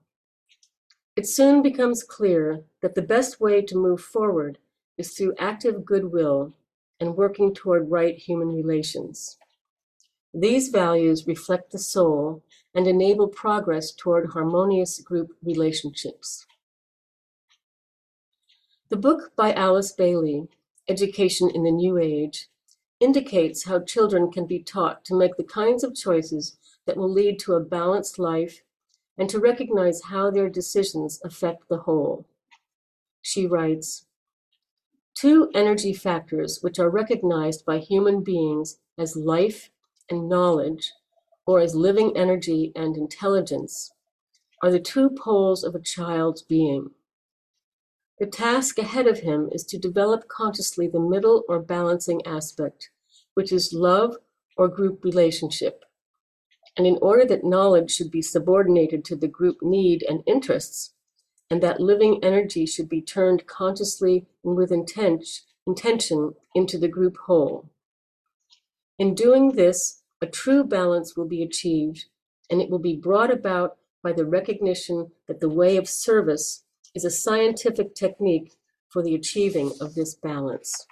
It 1.16 1.28
soon 1.28 1.62
becomes 1.62 2.04
clear 2.04 2.66
that 2.82 2.96
the 2.96 3.02
best 3.02 3.40
way 3.40 3.62
to 3.62 3.78
move 3.78 4.02
forward 4.02 4.58
is 4.98 5.14
through 5.14 5.36
active 5.40 5.86
goodwill 5.86 6.52
and 7.00 7.16
working 7.16 7.54
toward 7.54 7.90
right 7.90 8.18
human 8.18 8.50
relations. 8.50 9.38
These 10.34 10.70
values 10.70 11.28
reflect 11.28 11.72
the 11.72 11.80
soul 11.80 12.42
and 12.74 12.88
enable 12.88 13.28
progress 13.28 13.92
toward 13.92 14.32
harmonious 14.32 15.00
group 15.00 15.32
relationships. 15.44 16.46
The 18.90 18.98
book 18.98 19.32
by 19.36 19.54
Alice 19.54 19.92
Bailey, 19.92 20.48
Education 20.90 21.50
in 21.50 21.64
the 21.64 21.72
New 21.72 21.98
Age, 21.98 22.48
indicates 23.00 23.66
how 23.66 23.82
children 23.82 24.32
can 24.32 24.48
be 24.48 24.60
taught 24.60 25.06
to 25.06 25.18
make 25.18 25.38
the 25.38 25.44
kinds 25.44 25.84
of 25.84 25.96
choices 25.96 26.58
that 26.86 26.98
will 26.98 27.12
lead 27.12 27.38
to 27.40 27.54
a 27.54 27.60
balanced 27.60 28.18
life 28.18 28.62
and 29.18 29.30
to 29.30 29.40
recognize 29.40 30.06
how 30.06 30.32
their 30.32 30.50
decisions 30.50 31.22
affect 31.24 31.70
the 31.70 31.80
whole. 31.80 32.26
She 33.22 33.46
writes, 33.46 34.06
Two 35.14 35.50
energy 35.54 35.94
factors 35.94 36.60
which 36.62 36.80
are 36.80 36.90
recognized 36.90 37.66
by 37.66 37.78
human 37.78 38.24
beings 38.24 38.80
as 38.98 39.16
life 39.16 39.70
and 40.10 40.30
knowledge, 40.30 40.94
or 41.46 41.60
as 41.60 41.76
living 41.76 42.16
energy 42.16 42.72
and 42.76 42.96
intelligence, 42.96 43.92
are 44.62 44.72
the 44.72 44.80
two 44.80 45.10
poles 45.10 45.64
of 45.64 45.76
a 45.76 45.80
child's 45.80 46.42
being. 46.42 46.92
The 48.20 48.28
task 48.28 48.78
ahead 48.78 49.08
of 49.08 49.20
him 49.20 49.50
is 49.52 49.66
to 49.66 49.78
develop 49.78 50.28
consciously 50.28 50.88
the 50.88 51.00
middle 51.00 51.44
or 51.50 51.60
balancing 51.60 52.26
aspect, 52.26 52.90
which 53.34 53.52
is 53.52 53.74
love 53.74 54.16
or 54.56 54.68
group 54.68 55.04
relationship. 55.04 55.84
And 56.78 56.88
in 56.88 56.98
order 57.02 57.26
that 57.26 57.44
knowledge 57.44 57.92
should 57.92 58.12
be 58.12 58.22
subordinated 58.22 59.04
to 59.06 59.16
the 59.16 59.28
group 59.28 59.58
need 59.62 60.04
and 60.08 60.24
interests, 60.26 60.94
and 61.50 61.62
that 61.62 61.82
living 61.82 62.24
energy 62.24 62.66
should 62.66 62.88
be 62.88 63.02
turned 63.02 63.46
consciously 63.46 64.28
and 64.44 64.56
with 64.56 64.72
intent, 64.72 65.42
intention 65.68 66.34
into 66.56 66.78
the 66.78 66.88
group 66.88 67.18
whole. 67.26 67.70
In 69.04 69.16
doing 69.16 69.52
this, 69.52 70.02
a 70.22 70.26
true 70.26 70.64
balance 70.64 71.18
will 71.18 71.28
be 71.28 71.44
achieved, 71.44 72.06
and 72.50 72.62
it 72.62 72.70
will 72.70 72.80
be 72.80 72.96
brought 72.96 73.30
about 73.30 73.76
by 74.02 74.14
the 74.14 74.26
recognition 74.26 75.12
that 75.28 75.42
the 75.42 75.50
way 75.50 75.76
of 75.76 75.90
service 75.90 76.64
is 76.96 77.04
a 77.04 77.10
scientific 77.10 77.96
technique 77.96 78.54
for 78.88 79.04
the 79.04 79.14
achieving 79.14 79.74
of 79.82 79.96
this 79.96 80.16
balance. 80.16 80.88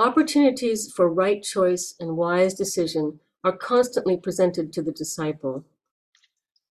Opportunities 0.00 0.92
for 0.92 1.08
right 1.08 1.40
choice 1.40 1.94
and 2.00 2.16
wise 2.16 2.54
decision 2.54 3.20
are 3.44 3.56
constantly 3.56 4.16
presented 4.16 4.72
to 4.72 4.82
the 4.82 4.90
disciple. 4.90 5.64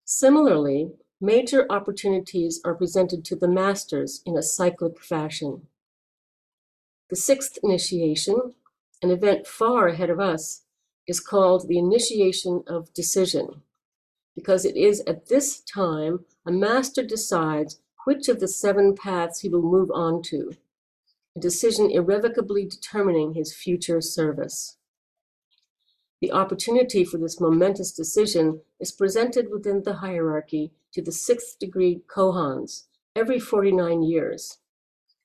Similarly, 0.04 0.90
major 1.22 1.64
opportunities 1.70 2.60
are 2.66 2.74
presented 2.74 3.24
to 3.24 3.34
the 3.34 3.48
masters 3.48 4.20
in 4.26 4.36
a 4.36 4.42
cyclic 4.42 5.00
fashion. 5.02 5.68
The 7.10 7.16
sixth 7.16 7.58
initiation, 7.62 8.54
an 9.02 9.10
event 9.10 9.46
far 9.46 9.88
ahead 9.88 10.10
of 10.10 10.18
us, 10.18 10.62
is 11.06 11.20
called 11.20 11.68
the 11.68 11.78
initiation 11.78 12.62
of 12.66 12.94
decision, 12.94 13.62
because 14.34 14.64
it 14.64 14.76
is 14.76 15.02
at 15.06 15.28
this 15.28 15.60
time 15.60 16.24
a 16.46 16.50
master 16.50 17.02
decides 17.02 17.80
which 18.04 18.28
of 18.28 18.40
the 18.40 18.48
seven 18.48 18.94
paths 18.94 19.40
he 19.40 19.48
will 19.48 19.62
move 19.62 19.90
on 19.90 20.22
to, 20.22 20.52
a 21.36 21.40
decision 21.40 21.90
irrevocably 21.90 22.64
determining 22.64 23.34
his 23.34 23.54
future 23.54 24.00
service. 24.00 24.78
The 26.20 26.32
opportunity 26.32 27.04
for 27.04 27.18
this 27.18 27.38
momentous 27.38 27.92
decision 27.92 28.62
is 28.80 28.92
presented 28.92 29.50
within 29.50 29.82
the 29.82 29.96
hierarchy 29.96 30.72
to 30.92 31.02
the 31.02 31.12
sixth 31.12 31.58
degree 31.58 32.00
Chohans 32.08 32.84
every 33.14 33.38
49 33.38 34.02
years. 34.02 34.58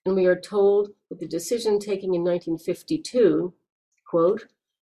And 0.06 0.15
we 0.15 0.25
are 0.25 0.39
told 0.39 0.89
that 1.10 1.20
the 1.20 1.27
decision 1.27 1.79
taking 1.79 2.13
in 2.13 2.24
1952, 2.24 3.53
quote, 4.10 4.46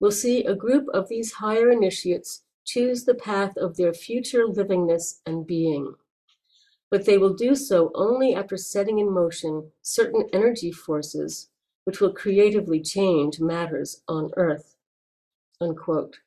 will 0.01 0.11
see 0.11 0.45
a 0.45 0.55
group 0.55 0.87
of 0.93 1.09
these 1.09 1.35
higher 1.35 1.71
initiates 1.71 2.43
choose 2.65 3.05
the 3.05 3.15
path 3.15 3.57
of 3.57 3.77
their 3.77 3.93
future 3.93 4.47
livingness 4.47 5.21
and 5.27 5.47
being. 5.47 5.95
But 6.91 7.07
they 7.07 7.19
will 7.19 7.35
do 7.35 7.55
so 7.55 7.91
only 7.95 8.35
after 8.35 8.57
setting 8.57 8.99
in 8.99 9.13
motion 9.13 9.73
certain 9.81 10.29
energy 10.33 10.73
forces 10.73 11.49
which 11.85 12.01
will 12.01 12.13
creatively 12.13 12.81
change 12.81 13.41
matters 13.41 14.03
on 14.07 14.31
earth. 14.37 14.77
Unquote. 15.61 16.19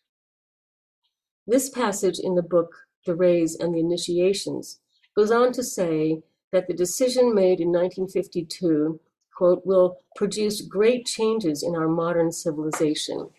This 1.48 1.70
passage 1.70 2.20
in 2.20 2.36
the 2.36 2.42
book, 2.42 2.88
The 3.06 3.16
Rays 3.16 3.56
and 3.56 3.74
the 3.74 3.80
Initiations, 3.80 4.80
goes 5.16 5.32
on 5.32 5.52
to 5.54 5.64
say 5.64 6.24
that 6.56 6.68
the 6.68 6.74
decision 6.74 7.36
made 7.36 7.60
in 7.60 7.68
1952, 7.68 9.02
quote, 9.36 9.66
will 9.66 9.98
produce 10.16 10.62
great 10.62 11.06
changes 11.06 11.62
in 11.62 11.76
our 11.76 11.90
modern 11.90 12.32
civilization 12.32 13.30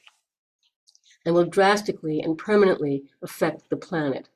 and 1.24 1.34
will 1.34 1.46
drastically 1.46 2.20
and 2.20 2.36
permanently 2.36 3.04
affect 3.22 3.70
the 3.70 3.76
planet. 3.76 4.28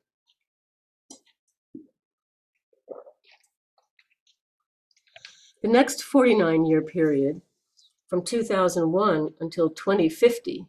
The 5.62 5.68
next 5.68 6.02
49 6.02 6.64
year 6.64 6.80
period, 6.80 7.42
from 8.08 8.24
2001 8.24 9.34
until 9.40 9.68
2050, 9.68 10.64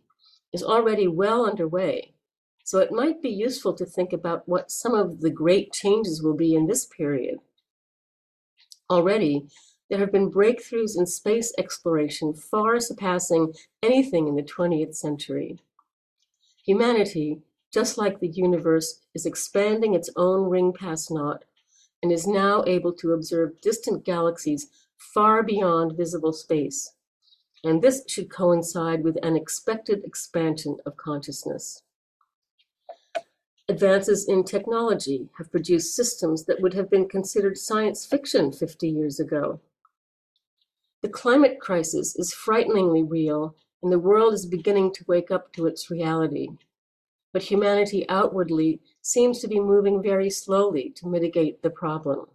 is 0.51 0.61
already 0.61 1.07
well 1.07 1.45
underway. 1.45 2.11
So 2.65 2.79
it 2.79 2.91
might 2.91 3.21
be 3.21 3.29
useful 3.29 3.73
to 3.75 3.85
think 3.85 4.11
about 4.11 4.49
what 4.49 4.69
some 4.69 4.93
of 4.93 5.21
the 5.21 5.31
great 5.31 5.71
changes 5.71 6.21
will 6.21 6.35
be 6.35 6.53
in 6.53 6.67
this 6.67 6.85
period. 6.85 7.39
Already, 8.91 9.47
there 9.89 9.99
have 9.99 10.11
been 10.11 10.29
breakthroughs 10.29 10.97
in 10.97 11.05
space 11.05 11.53
exploration 11.57 12.33
far 12.33 12.77
surpassing 12.81 13.53
anything 13.81 14.27
in 14.27 14.35
the 14.35 14.43
20th 14.43 14.95
century. 14.95 15.59
Humanity, 16.65 17.39
just 17.73 17.97
like 17.97 18.19
the 18.19 18.27
universe, 18.27 18.99
is 19.13 19.25
expanding 19.25 19.93
its 19.93 20.09
own 20.17 20.49
ring-pass-not 20.49 21.45
and 22.03 22.11
is 22.11 22.27
now 22.27 22.65
able 22.67 22.91
to 22.91 23.13
observe 23.13 23.61
distant 23.61 24.03
galaxies 24.03 24.67
far 24.97 25.41
beyond 25.41 25.95
visible 25.95 26.33
space. 26.33 26.91
And 27.63 27.81
this 27.81 28.03
should 28.09 28.29
coincide 28.29 29.05
with 29.05 29.17
an 29.23 29.37
expected 29.37 30.03
expansion 30.03 30.79
of 30.85 30.97
consciousness. 30.97 31.81
Advances 33.71 34.27
in 34.27 34.43
technology 34.43 35.29
have 35.37 35.49
produced 35.49 35.95
systems 35.95 36.43
that 36.43 36.59
would 36.59 36.73
have 36.73 36.89
been 36.89 37.07
considered 37.07 37.57
science 37.57 38.05
fiction 38.05 38.51
50 38.51 38.89
years 38.89 39.17
ago. 39.17 39.61
The 41.01 41.07
climate 41.07 41.57
crisis 41.57 42.13
is 42.17 42.33
frighteningly 42.33 43.01
real, 43.01 43.55
and 43.81 43.89
the 43.89 43.97
world 43.97 44.33
is 44.33 44.45
beginning 44.45 44.91
to 44.95 45.05
wake 45.07 45.31
up 45.31 45.53
to 45.53 45.67
its 45.67 45.89
reality. 45.89 46.49
But 47.31 47.43
humanity 47.43 48.05
outwardly 48.09 48.81
seems 49.01 49.39
to 49.39 49.47
be 49.47 49.61
moving 49.61 50.03
very 50.03 50.29
slowly 50.29 50.91
to 50.97 51.07
mitigate 51.07 51.63
the 51.63 51.69
problem. 51.69 52.27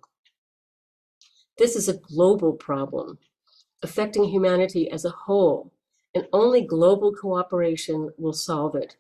This 1.59 1.77
is 1.77 1.87
a 1.87 1.99
global 1.99 2.55
problem 2.55 3.19
affecting 3.83 4.25
humanity 4.25 4.91
as 4.91 5.05
a 5.05 5.11
whole, 5.11 5.71
and 6.15 6.27
only 6.33 6.63
global 6.63 7.13
cooperation 7.13 8.09
will 8.17 8.33
solve 8.33 8.75
it. 8.75 8.97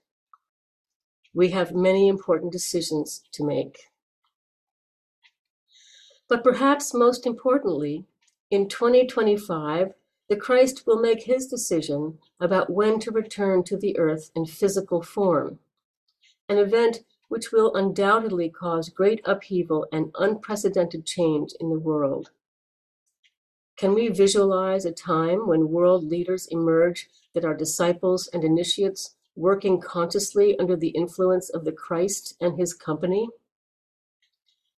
We 1.36 1.50
have 1.50 1.74
many 1.74 2.08
important 2.08 2.50
decisions 2.50 3.22
to 3.32 3.44
make. 3.44 3.90
But 6.30 6.42
perhaps 6.42 6.94
most 6.94 7.26
importantly, 7.26 8.06
in 8.50 8.70
2025, 8.70 9.92
the 10.30 10.36
Christ 10.36 10.86
will 10.86 10.98
make 10.98 11.24
his 11.24 11.46
decision 11.46 12.16
about 12.40 12.70
when 12.70 12.98
to 13.00 13.10
return 13.10 13.64
to 13.64 13.76
the 13.76 13.98
earth 13.98 14.30
in 14.34 14.46
physical 14.46 15.02
form, 15.02 15.58
an 16.48 16.56
event 16.56 17.00
which 17.28 17.52
will 17.52 17.74
undoubtedly 17.74 18.48
cause 18.48 18.88
great 18.88 19.20
upheaval 19.26 19.86
and 19.92 20.12
unprecedented 20.18 21.04
change 21.04 21.52
in 21.60 21.68
the 21.68 21.78
world. 21.78 22.30
Can 23.76 23.92
we 23.92 24.08
visualize 24.08 24.86
a 24.86 24.90
time 24.90 25.46
when 25.46 25.68
world 25.68 26.02
leaders 26.02 26.46
emerge 26.46 27.10
that 27.34 27.44
are 27.44 27.54
disciples 27.54 28.26
and 28.26 28.42
initiates 28.42 29.16
working 29.36 29.80
consciously 29.80 30.58
under 30.58 30.74
the 30.74 30.88
influence 30.88 31.50
of 31.50 31.64
the 31.64 31.72
Christ 31.72 32.34
and 32.40 32.58
his 32.58 32.74
company? 32.74 33.28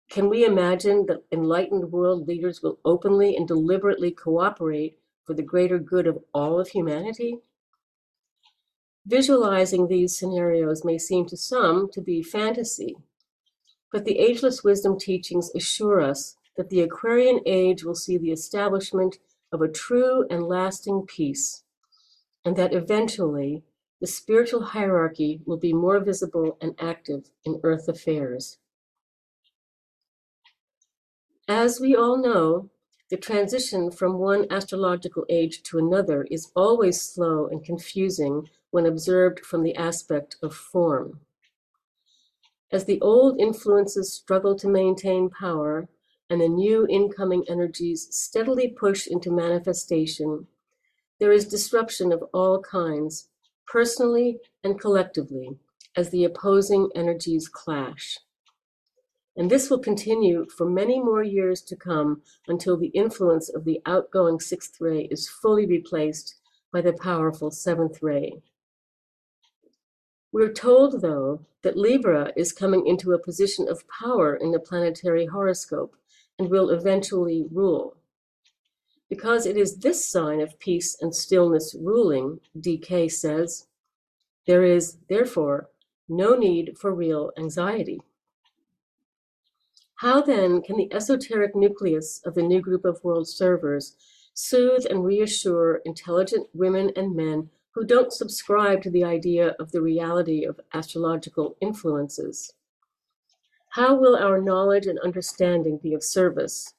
Can 0.10 0.30
we 0.30 0.44
imagine 0.44 1.06
that 1.06 1.24
enlightened 1.32 1.92
world 1.92 2.28
leaders 2.28 2.62
will 2.64 2.80
openly 2.84 3.36
and 3.36 3.48
deliberately 3.48 4.12
cooperate 4.12 4.98
for 5.26 5.34
the 5.34 5.44
greater 5.44 5.78
good 5.78 6.08
of 6.08 6.24
all 6.34 6.60
of 6.60 6.70
humanity? 6.70 7.40
Visualizing 9.06 9.88
these 9.88 10.18
scenarios 10.18 10.84
may 10.84 10.98
seem 10.98 11.26
to 11.28 11.38
some 11.38 11.90
to 11.92 12.02
be 12.02 12.24
fantasy, 12.24 12.98
but 13.92 14.06
the 14.06 14.20
ageless 14.20 14.64
wisdom 14.64 14.98
teachings 15.00 15.52
assure 15.56 16.02
us 16.02 16.36
that 16.58 16.70
the 16.70 16.82
Aquarian 16.82 17.40
age 17.46 17.84
will 17.84 17.96
see 17.96 18.18
the 18.18 18.32
establishment 18.32 19.18
of 19.52 19.62
a 19.62 19.68
true 19.68 20.26
and 20.30 20.48
lasting 20.48 21.06
peace, 21.08 21.64
and 22.44 22.56
that 22.56 22.74
eventually 22.74 23.64
the 24.00 24.08
spiritual 24.08 24.62
hierarchy 24.62 25.42
will 25.46 25.58
be 25.58 25.74
more 25.74 26.00
visible 26.00 26.58
and 26.62 26.76
active 26.80 27.30
in 27.44 27.60
earth 27.64 27.88
affairs. 27.88 28.58
As 31.48 31.80
we 31.80 31.96
all 31.96 32.18
know, 32.18 32.70
the 33.10 33.18
transition 33.18 33.90
from 33.90 34.20
one 34.20 34.46
astrological 34.52 35.26
age 35.30 35.64
to 35.64 35.78
another 35.78 36.28
is 36.30 36.52
always 36.56 37.02
slow 37.02 37.48
and 37.48 37.64
confusing 37.64 38.50
when 38.72 38.86
observed 38.86 39.40
from 39.40 39.64
the 39.64 39.76
aspect 39.76 40.36
of 40.44 40.54
form. 40.54 41.22
As 42.70 42.84
the 42.84 43.00
old 43.00 43.40
influences 43.40 44.14
struggle 44.14 44.56
to 44.58 44.68
maintain 44.68 45.30
power 45.30 45.88
and 46.30 46.42
the 46.42 46.50
new 46.50 46.86
incoming 46.90 47.46
energies 47.48 48.10
steadily 48.12 48.68
push 48.68 49.08
into 49.08 49.32
manifestation, 49.32 50.48
there 51.20 51.32
is 51.32 51.48
disruption 51.48 52.12
of 52.12 52.24
all 52.34 52.62
kinds, 52.62 53.30
personally 53.68 54.40
and 54.64 54.80
collectively, 54.80 55.58
as 55.96 56.10
the 56.10 56.24
opposing 56.24 56.90
energies 56.96 57.48
clash. 57.48 58.20
And 59.36 59.52
this 59.52 59.70
will 59.70 59.80
continue 59.80 60.48
for 60.50 60.68
many 60.68 61.00
more 61.00 61.22
years 61.22 61.62
to 61.64 61.76
come 61.76 62.24
until 62.48 62.78
the 62.78 62.88
influence 62.88 63.50
of 63.50 63.66
the 63.66 63.82
outgoing 63.86 64.40
sixth 64.40 64.82
ray 64.82 65.08
is 65.12 65.30
fully 65.30 65.68
replaced 65.68 66.36
by 66.74 66.82
the 66.82 66.94
powerful 66.94 67.52
seventh 67.52 68.02
ray. 68.02 68.42
We're 70.32 70.54
told, 70.54 71.02
though, 71.02 71.46
that 71.62 71.78
Libra 71.78 72.32
is 72.36 72.52
coming 72.52 72.88
into 72.88 73.12
a 73.12 73.20
position 73.20 73.68
of 73.70 73.88
power 73.88 74.36
in 74.36 74.52
the 74.52 74.60
planetary 74.60 75.26
horoscope 75.26 75.96
and 76.40 76.50
will 76.50 76.70
eventually 76.70 77.46
rule. 77.52 77.97
Because 79.10 79.46
it 79.46 79.56
is 79.56 79.78
this 79.78 80.06
sign 80.06 80.42
of 80.42 80.60
peace 80.60 80.98
and 81.00 81.16
stillness 81.16 81.76
ruling, 81.80 82.40
DK 82.60 83.10
says, 83.12 83.68
there 84.48 84.64
is, 84.64 84.98
therefore, 85.10 85.70
no 86.08 86.36
need 86.36 86.78
for 86.78 86.94
real 86.94 87.32
anxiety. 87.38 88.02
How 89.96 90.22
then 90.22 90.62
can 90.62 90.78
the 90.78 90.94
esoteric 90.94 91.56
nucleus 91.56 92.22
of 92.26 92.36
the 92.36 92.44
new 92.44 92.62
group 92.62 92.86
of 92.86 93.04
world 93.04 93.28
servers 93.28 93.96
soothe 94.34 94.86
and 94.90 95.04
reassure 95.04 95.82
intelligent 95.86 96.48
women 96.54 96.92
and 96.96 97.16
men 97.16 97.50
who 97.72 97.84
don't 97.84 98.14
subscribe 98.14 98.82
to 98.84 98.92
the 98.92 99.04
idea 99.04 99.56
of 99.60 99.72
the 99.72 99.82
reality 99.82 100.46
of 100.46 100.60
astrological 100.74 101.58
influences? 101.60 102.54
How 103.72 103.96
will 103.96 104.16
our 104.16 104.40
knowledge 104.40 104.86
and 104.86 105.00
understanding 105.00 105.78
be 105.82 105.94
of 105.94 106.04
service 106.04 106.74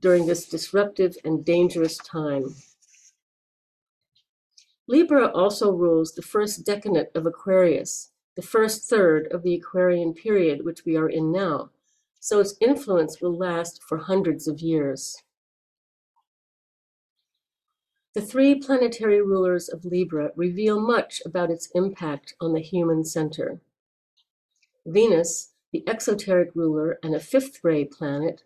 during 0.00 0.26
this 0.26 0.48
disruptive 0.48 1.16
and 1.24 1.44
dangerous 1.44 1.96
time? 1.98 2.56
Libra 4.88 5.30
also 5.32 5.70
rules 5.70 6.12
the 6.12 6.22
first 6.22 6.64
decanate 6.64 7.12
of 7.14 7.26
Aquarius, 7.26 8.10
the 8.34 8.42
first 8.42 8.88
third 8.88 9.28
of 9.30 9.42
the 9.42 9.54
Aquarian 9.54 10.14
period, 10.14 10.64
which 10.64 10.84
we 10.84 10.96
are 10.96 11.08
in 11.08 11.30
now 11.30 11.70
so 12.20 12.38
its 12.38 12.54
influence 12.60 13.20
will 13.20 13.36
last 13.36 13.82
for 13.82 13.96
hundreds 13.98 14.46
of 14.46 14.60
years. 14.60 15.22
The 18.14 18.20
three 18.20 18.54
planetary 18.56 19.22
rulers 19.22 19.68
of 19.68 19.84
Libra 19.84 20.32
reveal 20.36 20.78
much 20.78 21.22
about 21.24 21.50
its 21.50 21.70
impact 21.74 22.34
on 22.40 22.52
the 22.52 22.60
human 22.60 23.04
center. 23.04 23.60
Venus, 24.84 25.52
the 25.72 25.86
exoteric 25.88 26.50
ruler 26.54 26.98
and 27.02 27.14
a 27.14 27.20
fifth 27.20 27.60
ray 27.62 27.84
planet, 27.84 28.42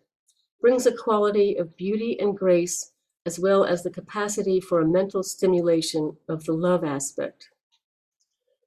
brings 0.61 0.85
a 0.85 0.95
quality 0.95 1.55
of 1.55 1.77
beauty 1.77 2.19
and 2.19 2.37
grace 2.37 2.91
as 3.25 3.39
well 3.39 3.63
as 3.63 3.83
the 3.83 3.89
capacity 3.89 4.59
for 4.59 4.79
a 4.79 4.87
mental 4.87 5.23
stimulation 5.23 6.17
of 6.29 6.43
the 6.45 6.53
love 6.53 6.83
aspect. 6.83 7.49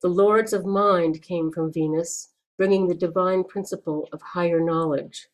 The 0.03 0.09
lords 0.09 0.53
of 0.53 0.65
mind 0.65 1.23
came 1.23 1.51
from 1.53 1.73
Venus, 1.73 2.31
bringing 2.57 2.89
the 2.89 2.95
divine 2.95 3.45
principle 3.45 4.09
of 4.13 4.21
higher 4.23 4.61
knowledge. 4.61 5.29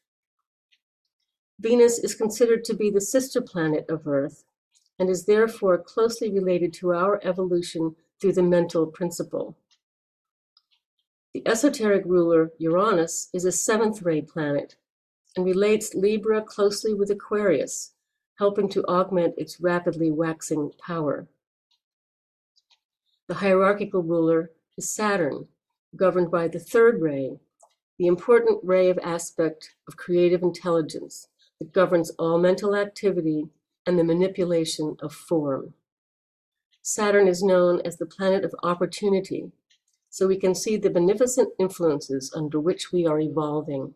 Venus 1.59 1.99
is 1.99 2.14
considered 2.14 2.64
to 2.64 2.75
be 2.75 2.90
the 2.90 3.01
sister 3.01 3.40
planet 3.40 3.87
of 3.88 4.07
Earth 4.07 4.45
and 4.99 5.09
is 5.09 5.25
therefore 5.25 5.79
closely 5.79 6.31
related 6.31 6.73
to 6.75 6.93
our 6.93 7.21
evolution 7.25 7.97
through 8.21 8.33
the 8.33 8.43
mental 8.43 8.87
principle. 8.87 9.57
The 11.33 11.47
esoteric 11.47 12.05
ruler, 12.05 12.53
Uranus, 12.59 13.29
is 13.33 13.45
a 13.45 13.53
seventh 13.53 14.03
ray 14.03 14.23
planet 14.23 14.77
and 15.37 15.44
relates 15.44 15.94
Libra 15.94 16.42
closely 16.42 16.94
with 16.94 17.11
Aquarius, 17.11 17.92
helping 18.38 18.68
to 18.70 18.85
augment 18.87 19.35
its 19.37 19.61
rapidly 19.61 20.11
waxing 20.11 20.70
power. 20.85 21.27
The 23.27 23.35
hierarchical 23.35 24.03
ruler 24.03 24.51
is 24.77 24.90
Saturn, 24.90 25.49
governed 25.97 26.31
by 26.31 26.49
the 26.49 26.59
third 26.59 27.01
ray, 27.01 27.38
the 27.99 28.07
important 28.07 28.61
ray 28.64 28.90
of 28.90 28.99
aspect 29.03 29.75
of 29.88 29.97
creative 29.97 30.42
intelligence 30.42 31.29
that 31.59 31.73
governs 31.73 32.11
all 32.18 32.38
mental 32.38 32.75
activity 32.75 33.49
and 33.87 33.99
the 33.99 34.05
manipulation 34.05 34.97
of 35.01 35.12
form. 35.12 35.75
Saturn 36.83 37.29
is 37.29 37.42
known 37.42 37.81
as 37.85 37.97
the 37.97 38.07
planet 38.07 38.44
of 38.44 38.55
opportunity, 38.62 39.53
so 40.11 40.27
we 40.27 40.37
can 40.37 40.55
see 40.55 40.77
the 40.77 40.90
beneficent 40.90 41.51
influences 41.59 42.33
under 42.35 42.61
which 42.61 42.92
we 42.92 43.07
are 43.07 43.20
evolving. 43.20 43.94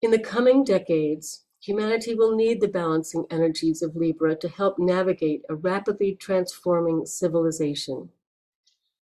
In 0.00 0.12
the 0.12 0.18
coming 0.18 0.62
decades, 0.62 1.44
humanity 1.60 2.14
will 2.14 2.36
need 2.36 2.60
the 2.60 2.68
balancing 2.68 3.26
energies 3.30 3.82
of 3.82 3.96
Libra 3.96 4.36
to 4.36 4.48
help 4.48 4.78
navigate 4.78 5.42
a 5.48 5.56
rapidly 5.56 6.14
transforming 6.14 7.04
civilization. 7.04 8.10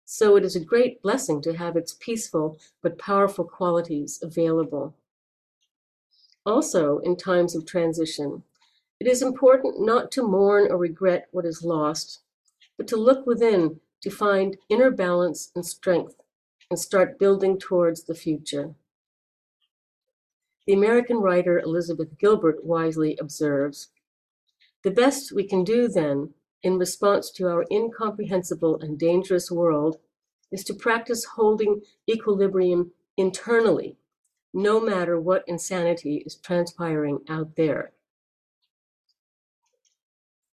So 0.04 0.36
it 0.36 0.44
is 0.44 0.54
a 0.54 0.64
great 0.64 1.02
blessing 1.02 1.42
to 1.42 1.56
have 1.56 1.76
its 1.76 1.94
peaceful 1.98 2.60
but 2.80 2.98
powerful 2.98 3.44
qualities 3.44 4.20
available. 4.22 4.94
Also, 6.46 6.98
in 6.98 7.16
times 7.16 7.56
of 7.56 7.66
transition, 7.66 8.44
it 9.00 9.08
is 9.08 9.20
important 9.20 9.80
not 9.80 10.12
to 10.12 10.22
mourn 10.22 10.70
or 10.70 10.76
regret 10.76 11.26
what 11.32 11.44
is 11.44 11.64
lost, 11.64 12.20
but 12.76 12.86
to 12.88 12.96
look 12.96 13.26
within 13.26 13.80
to 14.02 14.10
find 14.10 14.58
inner 14.68 14.92
balance 14.92 15.50
and 15.56 15.66
strength 15.66 16.20
and 16.70 16.78
start 16.78 17.18
building 17.18 17.58
towards 17.58 18.04
the 18.04 18.14
future. 18.14 18.74
The 20.66 20.72
American 20.72 21.18
writer 21.18 21.58
Elizabeth 21.58 22.18
Gilbert 22.18 22.64
wisely 22.64 23.18
observes 23.20 23.88
The 24.82 24.90
best 24.90 25.32
we 25.32 25.44
can 25.44 25.62
do 25.62 25.88
then, 25.88 26.32
in 26.62 26.78
response 26.78 27.30
to 27.32 27.48
our 27.48 27.66
incomprehensible 27.70 28.80
and 28.80 28.98
dangerous 28.98 29.50
world, 29.50 29.98
is 30.50 30.64
to 30.64 30.74
practice 30.74 31.24
holding 31.36 31.82
equilibrium 32.08 32.92
internally, 33.16 33.98
no 34.54 34.80
matter 34.80 35.20
what 35.20 35.44
insanity 35.46 36.22
is 36.24 36.36
transpiring 36.36 37.20
out 37.28 37.56
there. 37.56 37.92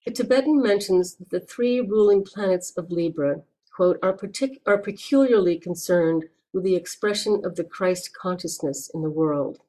The 0.05 0.11
Tibetan 0.11 0.61
mentions 0.61 1.15
that 1.15 1.31
the 1.31 1.39
three 1.39 1.79
ruling 1.81 2.23
planets 2.23 2.71
of 2.77 2.91
Libra, 2.91 3.41
quote, 3.75 3.97
are, 4.03 4.15
partic- 4.15 4.61
are 4.67 4.77
peculiarly 4.77 5.57
concerned 5.57 6.25
with 6.53 6.63
the 6.63 6.75
expression 6.75 7.41
of 7.43 7.55
the 7.55 7.63
Christ 7.63 8.13
consciousness 8.13 8.91
in 8.93 9.01
the 9.01 9.09
world. 9.09 9.61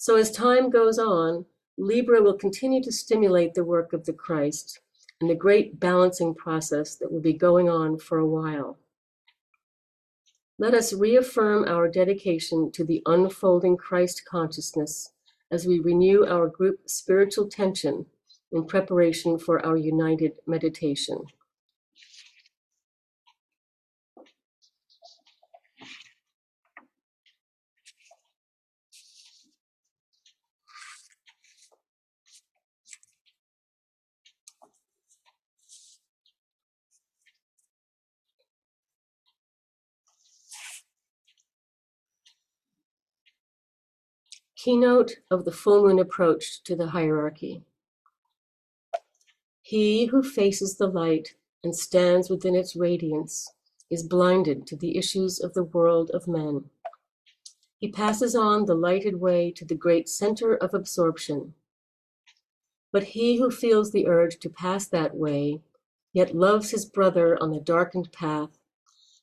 So 0.00 0.16
as 0.16 0.30
time 0.30 0.70
goes 0.70 0.98
on, 0.98 1.44
Libra 1.76 2.22
will 2.22 2.38
continue 2.38 2.82
to 2.84 2.90
stimulate 2.90 3.52
the 3.52 3.66
work 3.66 3.92
of 3.92 4.06
the 4.06 4.14
Christ 4.14 4.80
and 5.20 5.28
the 5.28 5.34
great 5.34 5.78
balancing 5.78 6.34
process 6.34 6.96
that 6.96 7.12
will 7.12 7.20
be 7.20 7.34
going 7.34 7.68
on 7.68 7.98
for 7.98 8.16
a 8.16 8.26
while. 8.26 8.78
Let 10.58 10.72
us 10.72 10.94
reaffirm 10.94 11.68
our 11.68 11.86
dedication 11.86 12.72
to 12.72 12.82
the 12.82 13.02
unfolding 13.04 13.76
Christ 13.76 14.24
consciousness 14.24 15.12
as 15.50 15.66
we 15.66 15.80
renew 15.80 16.24
our 16.24 16.46
group 16.46 16.80
spiritual 16.88 17.48
tension 17.48 18.06
in 18.52 18.64
preparation 18.64 19.38
for 19.38 19.64
our 19.66 19.76
united 19.76 20.32
meditation. 20.46 21.18
Keynote 44.70 45.16
of 45.32 45.44
the 45.44 45.50
full 45.50 45.82
moon 45.82 45.98
approach 45.98 46.62
to 46.62 46.76
the 46.76 46.90
hierarchy. 46.90 47.64
He 49.62 50.04
who 50.04 50.22
faces 50.22 50.76
the 50.76 50.86
light 50.86 51.34
and 51.64 51.74
stands 51.74 52.30
within 52.30 52.54
its 52.54 52.76
radiance 52.76 53.52
is 53.90 54.04
blinded 54.04 54.68
to 54.68 54.76
the 54.76 54.96
issues 54.96 55.40
of 55.40 55.54
the 55.54 55.64
world 55.64 56.10
of 56.10 56.28
men. 56.28 56.66
He 57.80 57.90
passes 57.90 58.36
on 58.36 58.66
the 58.66 58.76
lighted 58.76 59.20
way 59.20 59.50
to 59.56 59.64
the 59.64 59.74
great 59.74 60.08
center 60.08 60.54
of 60.54 60.72
absorption. 60.72 61.54
But 62.92 63.02
he 63.18 63.38
who 63.38 63.50
feels 63.50 63.90
the 63.90 64.06
urge 64.06 64.38
to 64.38 64.48
pass 64.48 64.86
that 64.86 65.16
way, 65.16 65.62
yet 66.12 66.32
loves 66.32 66.70
his 66.70 66.84
brother 66.86 67.36
on 67.42 67.50
the 67.50 67.58
darkened 67.58 68.12
path, 68.12 68.56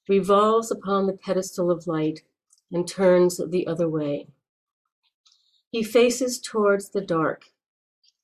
revolves 0.10 0.71
upon 0.71 1.07
the 1.07 1.13
pedestal 1.13 1.71
of 1.71 1.88
light 1.88 2.23
and 2.69 2.86
turns 2.86 3.38
the 3.38 3.65
other 3.65 3.88
way. 3.88 4.27
He 5.77 5.83
faces 5.83 6.39
towards 6.39 6.89
the 6.89 7.01
dark 7.01 7.43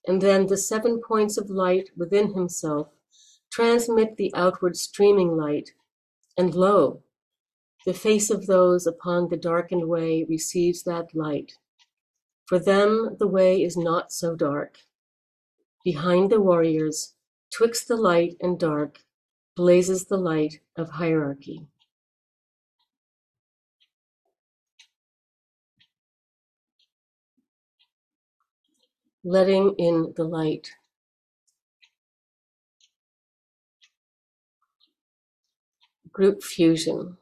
and 0.07 0.23
then 0.23 0.47
the 0.47 0.57
seven 0.57 0.99
points 0.99 1.37
of 1.37 1.51
light 1.51 1.91
within 1.95 2.33
himself 2.33 2.87
transmit 3.51 4.17
the 4.17 4.33
outward 4.33 4.75
streaming 4.75 5.37
light, 5.37 5.69
and 6.35 6.55
lo, 6.55 7.03
the 7.85 7.93
face 7.93 8.31
of 8.31 8.47
those 8.47 8.87
upon 8.87 9.29
the 9.29 9.37
darkened 9.37 9.87
way 9.87 10.25
receives 10.27 10.81
that 10.81 11.13
light. 11.13 11.51
For 12.47 12.57
them 12.57 13.17
the 13.19 13.27
way 13.27 13.61
is 13.61 13.77
not 13.77 14.11
so 14.11 14.35
dark. 14.35 14.79
Behind 15.83 16.31
the 16.31 16.41
warriors, 16.41 17.13
twixt 17.55 17.87
the 17.87 17.97
light 17.97 18.35
and 18.41 18.59
dark, 18.59 19.03
blazes 19.55 20.05
the 20.05 20.17
light 20.17 20.61
of 20.75 20.89
hierarchy. 20.89 21.67
Letting 29.23 29.73
in 29.77 30.13
the 30.17 30.23
light. 30.23 30.71
Group 36.12 36.43
fusion. 36.43 37.17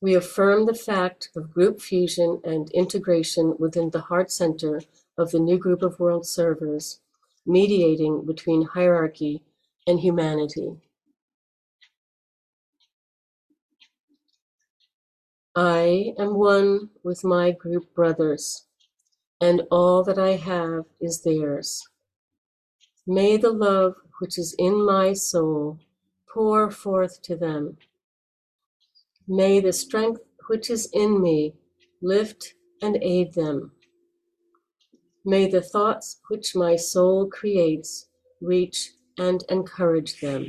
We 0.00 0.14
affirm 0.14 0.66
the 0.66 0.74
fact 0.74 1.30
of 1.34 1.54
group 1.54 1.80
fusion 1.80 2.40
and 2.44 2.70
integration 2.72 3.56
within 3.58 3.90
the 3.90 4.02
heart 4.02 4.30
center 4.30 4.82
of 5.16 5.30
the 5.30 5.40
new 5.40 5.56
group 5.56 5.80
of 5.82 5.98
world 5.98 6.26
servers, 6.26 7.00
mediating 7.46 8.26
between 8.26 8.62
hierarchy 8.62 9.42
and 9.86 10.00
humanity. 10.00 10.76
I 15.56 16.12
am 16.18 16.34
one 16.34 16.90
with 17.02 17.24
my 17.24 17.52
group 17.52 17.94
brothers 17.94 18.66
and 19.40 19.62
all 19.70 20.02
that 20.04 20.18
I 20.18 20.32
have 20.36 20.84
is 21.00 21.22
theirs. 21.22 21.82
May 23.06 23.36
the 23.36 23.52
love 23.52 23.94
which 24.20 24.38
is 24.38 24.54
in 24.58 24.84
my 24.84 25.12
soul 25.12 25.78
pour 26.32 26.70
forth 26.70 27.20
to 27.22 27.36
them. 27.36 27.76
May 29.28 29.60
the 29.60 29.72
strength 29.72 30.20
which 30.48 30.70
is 30.70 30.88
in 30.92 31.20
me 31.22 31.54
lift 32.02 32.54
and 32.82 32.98
aid 33.02 33.34
them. 33.34 33.72
May 35.24 35.48
the 35.48 35.62
thoughts 35.62 36.20
which 36.28 36.54
my 36.54 36.76
soul 36.76 37.28
creates 37.28 38.08
reach 38.40 38.92
and 39.18 39.42
encourage 39.48 40.20
them. 40.20 40.46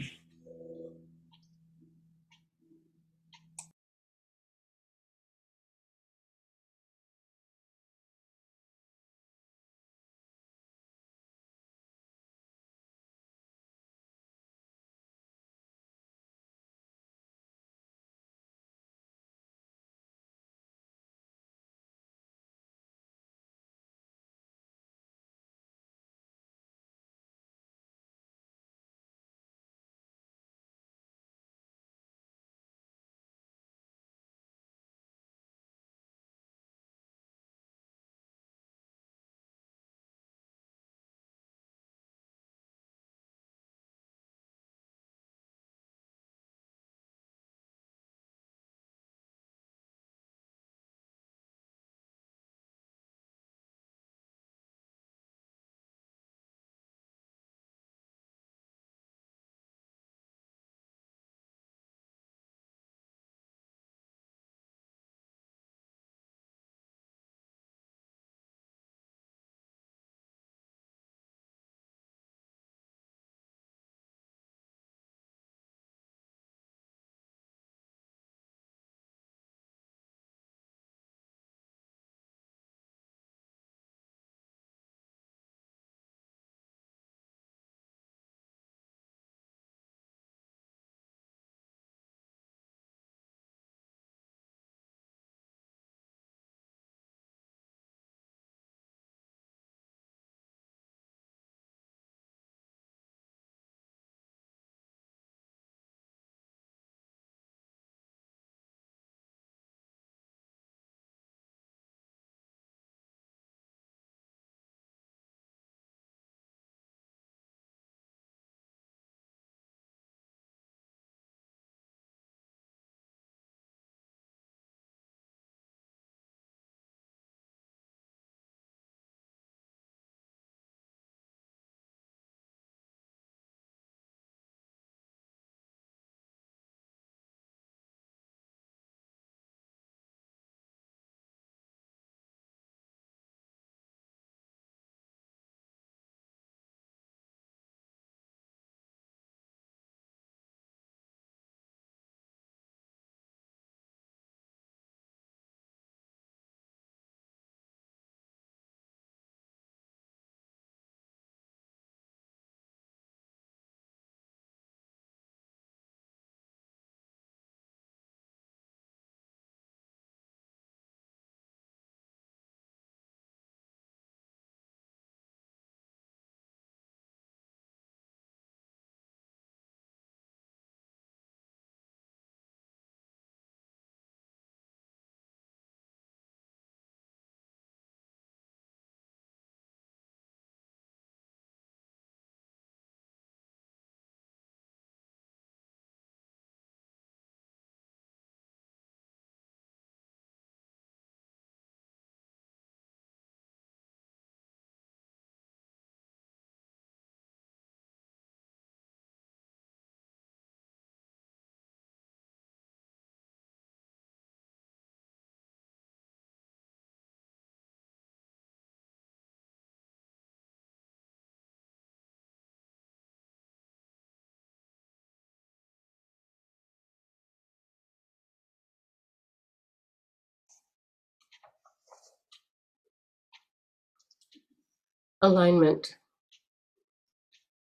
Alignment. 235.25 235.97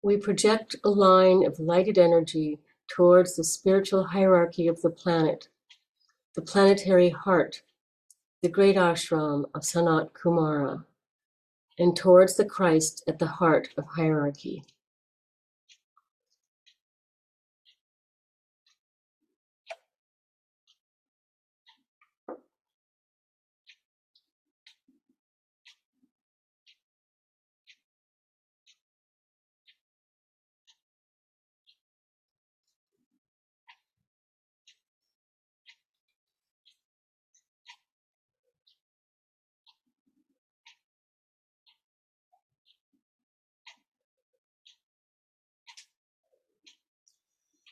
We 0.02 0.17
project 0.17 0.76
a 0.84 0.89
line 0.89 1.45
of 1.45 1.60
lighted 1.60 2.00
energy 2.00 2.58
towards 2.88 3.36
the 3.36 3.43
spiritual 3.43 4.06
hierarchy 4.06 4.67
of 4.67 4.82
the 4.82 4.89
planet, 4.89 5.47
the 6.34 6.41
planetary 6.41 7.10
heart, 7.10 7.62
the 8.41 8.50
great 8.50 8.78
ashram 8.78 9.45
of 9.54 9.62
Sanat 9.62 10.10
Kumara, 10.13 10.86
and 11.78 11.95
towards 11.95 12.36
the 12.36 12.45
Christ 12.45 13.04
at 13.08 13.19
the 13.19 13.28
heart 13.28 13.69
of 13.78 13.86
hierarchy. 13.89 14.63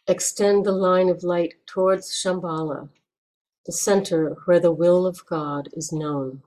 Extend 0.09 0.65
the 0.65 0.71
line 0.71 1.07
of 1.07 1.21
light 1.21 1.53
towards 1.67 2.09
Shambhala, 2.11 2.89
the 3.67 3.71
center 3.71 4.35
where 4.45 4.59
the 4.59 4.71
will 4.71 5.05
of 5.05 5.23
God 5.27 5.69
is 5.73 5.91
known. 5.93 6.41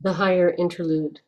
The 0.00 0.12
higher 0.12 0.54
interlude. 0.56 1.20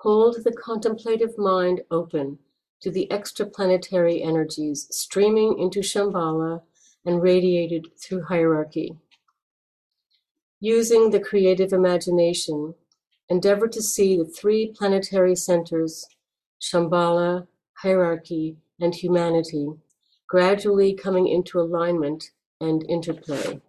Hold 0.00 0.44
the 0.44 0.52
contemplative 0.52 1.38
mind 1.38 1.80
open 1.90 2.38
to 2.80 2.90
the 2.90 3.08
extraplanetary 3.10 4.24
energies 4.24 4.86
streaming 4.90 5.58
into 5.58 5.80
Shambhala 5.80 6.62
and 7.06 7.22
radiated 7.22 7.86
through 7.98 8.24
hierarchy. 8.24 8.94
Using 10.60 11.10
the 11.10 11.20
creative 11.20 11.72
imagination, 11.72 12.74
endeavor 13.28 13.68
to 13.68 13.82
see 13.82 14.16
the 14.16 14.24
three 14.24 14.72
planetary 14.76 15.34
centers, 15.34 16.06
Shambhala, 16.60 17.46
hierarchy, 17.74 18.58
and 18.80 18.94
humanity, 18.94 19.72
gradually 20.28 20.94
coming 20.94 21.26
into 21.26 21.58
alignment 21.58 22.30
and 22.60 22.84
interplay. 22.88 23.60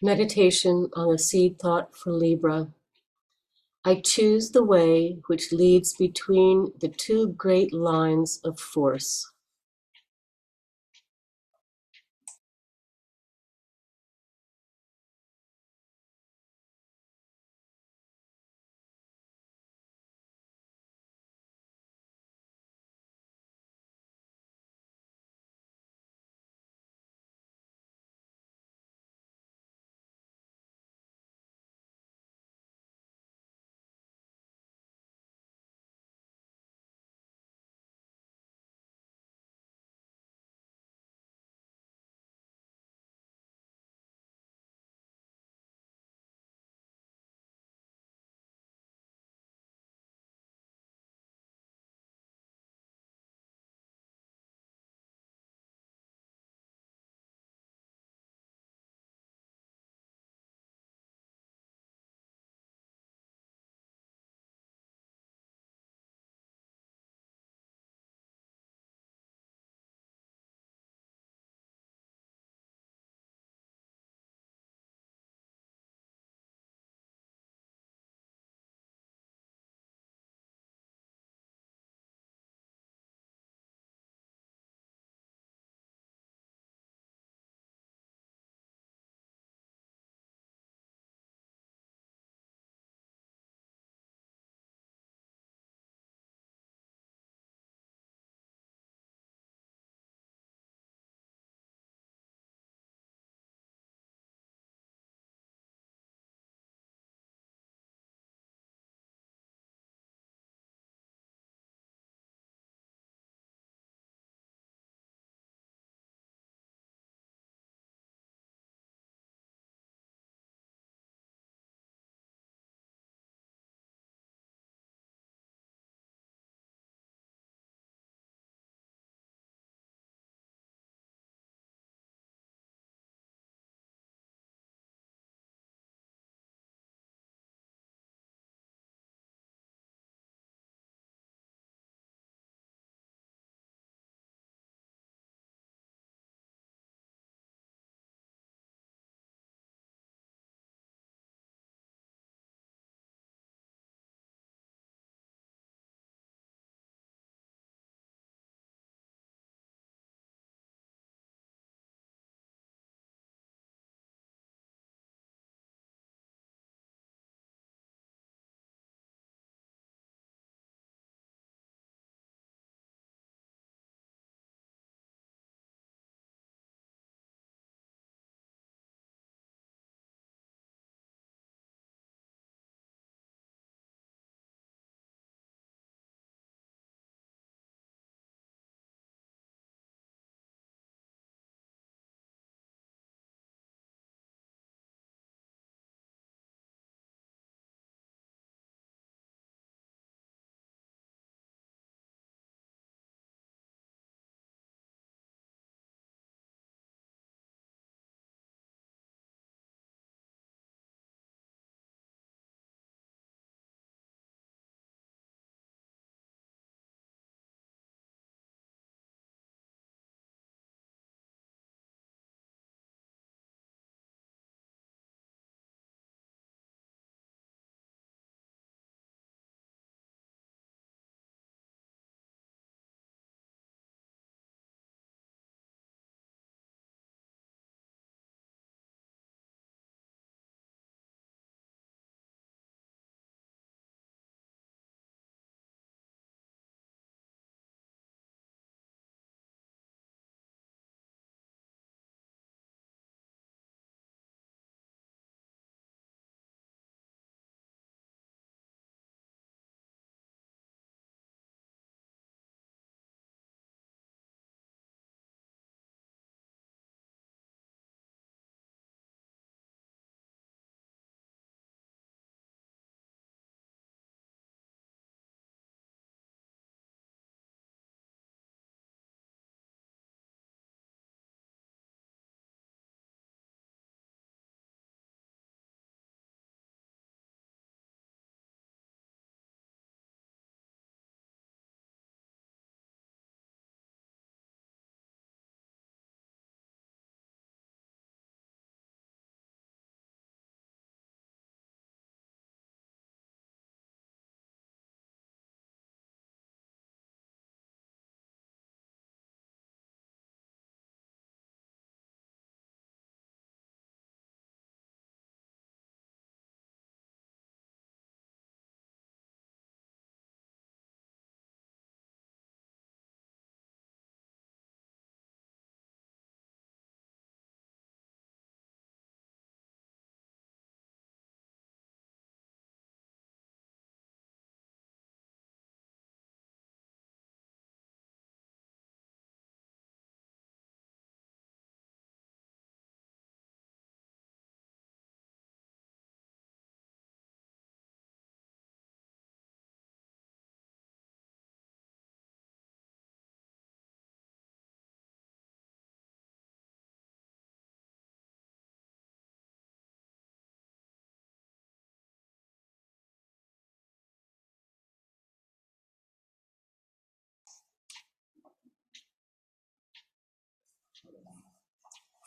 Meditation 0.00 0.88
on 0.94 1.12
a 1.12 1.18
seed 1.18 1.58
thought 1.58 1.96
for 1.96 2.12
Libra. 2.12 2.68
I 3.84 3.96
choose 3.96 4.50
the 4.50 4.62
way 4.62 5.18
which 5.26 5.50
leads 5.50 5.94
between 5.94 6.72
the 6.80 6.88
two 6.88 7.30
great 7.30 7.72
lines 7.72 8.40
of 8.44 8.60
force. 8.60 9.32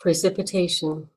Precipitation. 0.01 1.09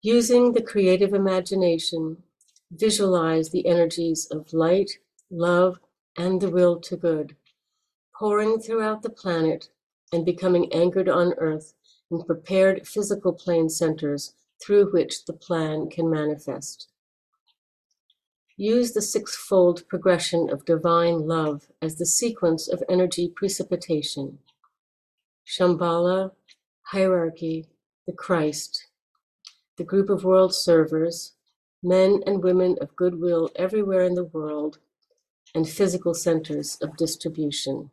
Using 0.00 0.54
the 0.54 0.62
creative 0.62 1.12
imagination, 1.12 2.22
visualize 2.70 3.50
the 3.50 3.66
energies 3.66 4.26
of 4.30 4.54
light, 4.54 4.92
love, 5.30 5.78
and 6.16 6.40
the 6.40 6.48
will 6.48 6.80
to 6.80 6.96
good, 6.96 7.36
pouring 8.18 8.58
throughout 8.58 9.02
the 9.02 9.10
planet 9.10 9.68
and 10.10 10.24
becoming 10.24 10.72
anchored 10.72 11.06
on 11.06 11.34
Earth 11.34 11.74
in 12.10 12.24
prepared 12.24 12.88
physical 12.88 13.34
plane 13.34 13.68
centers 13.68 14.32
through 14.64 14.90
which 14.90 15.26
the 15.26 15.34
plan 15.34 15.90
can 15.90 16.10
manifest. 16.10 16.88
Use 18.56 18.92
the 18.92 19.02
sixfold 19.02 19.86
progression 19.86 20.48
of 20.48 20.64
divine 20.64 21.28
love 21.28 21.66
as 21.82 21.96
the 21.96 22.06
sequence 22.06 22.68
of 22.68 22.82
energy 22.88 23.28
precipitation. 23.28 24.38
Shambhala, 25.46 26.30
hierarchy, 26.90 27.64
the 28.08 28.12
Christ, 28.12 28.88
the 29.76 29.84
group 29.84 30.10
of 30.10 30.24
world 30.24 30.52
servers, 30.52 31.34
men 31.84 32.20
and 32.26 32.42
women 32.42 32.76
of 32.80 32.96
goodwill 32.96 33.48
everywhere 33.54 34.02
in 34.02 34.14
the 34.14 34.24
world, 34.24 34.78
and 35.54 35.68
physical 35.68 36.14
centers 36.14 36.76
of 36.82 36.96
distribution. 36.96 37.92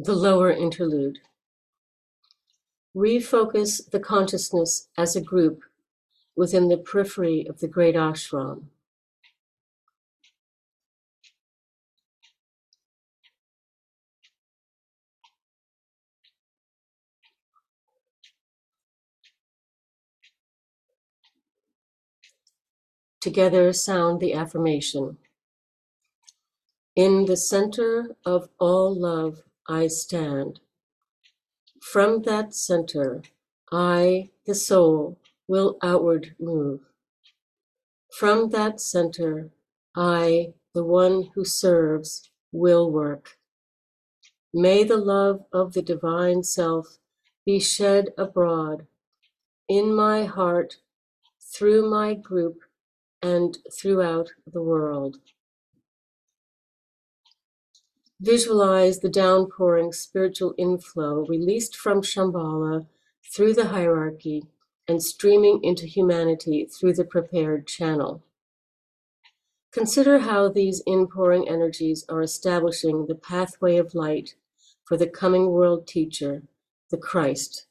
The 0.00 0.14
lower 0.14 0.52
interlude. 0.52 1.18
Refocus 2.94 3.90
the 3.90 3.98
consciousness 3.98 4.88
as 4.96 5.16
a 5.16 5.20
group 5.20 5.62
within 6.36 6.68
the 6.68 6.76
periphery 6.76 7.44
of 7.48 7.58
the 7.58 7.66
great 7.66 7.96
ashram. 7.96 8.66
Together 23.20 23.72
sound 23.72 24.20
the 24.20 24.32
affirmation. 24.32 25.18
In 26.94 27.24
the 27.24 27.36
center 27.36 28.16
of 28.24 28.48
all 28.60 28.94
love 28.94 29.42
I 29.68 29.88
stand. 29.88 30.60
From 31.82 32.22
that 32.22 32.54
center, 32.54 33.22
I, 33.70 34.30
the 34.46 34.54
soul, 34.54 35.18
will 35.46 35.76
outward 35.82 36.34
move. 36.40 36.80
From 38.10 38.48
that 38.50 38.80
center, 38.80 39.50
I, 39.94 40.54
the 40.74 40.84
one 40.84 41.30
who 41.34 41.44
serves, 41.44 42.30
will 42.50 42.90
work. 42.90 43.36
May 44.54 44.84
the 44.84 44.96
love 44.96 45.44
of 45.52 45.74
the 45.74 45.82
divine 45.82 46.42
self 46.42 46.98
be 47.44 47.60
shed 47.60 48.08
abroad 48.16 48.86
in 49.68 49.94
my 49.94 50.24
heart, 50.24 50.78
through 51.54 51.90
my 51.90 52.14
group, 52.14 52.60
and 53.20 53.58
throughout 53.70 54.30
the 54.50 54.62
world. 54.62 55.18
Visualize 58.20 58.98
the 58.98 59.08
downpouring 59.08 59.92
spiritual 59.92 60.52
inflow 60.58 61.24
released 61.26 61.76
from 61.76 62.02
Shambhala 62.02 62.86
through 63.32 63.54
the 63.54 63.68
hierarchy 63.68 64.42
and 64.88 65.00
streaming 65.00 65.62
into 65.62 65.86
humanity 65.86 66.64
through 66.66 66.94
the 66.94 67.04
prepared 67.04 67.68
channel. 67.68 68.24
Consider 69.70 70.18
how 70.18 70.48
these 70.48 70.82
inpouring 70.84 71.48
energies 71.48 72.04
are 72.08 72.22
establishing 72.22 73.06
the 73.06 73.14
pathway 73.14 73.76
of 73.76 73.94
light 73.94 74.34
for 74.84 74.96
the 74.96 75.06
coming 75.06 75.50
world 75.50 75.86
teacher, 75.86 76.42
the 76.90 76.96
Christ, 76.96 77.67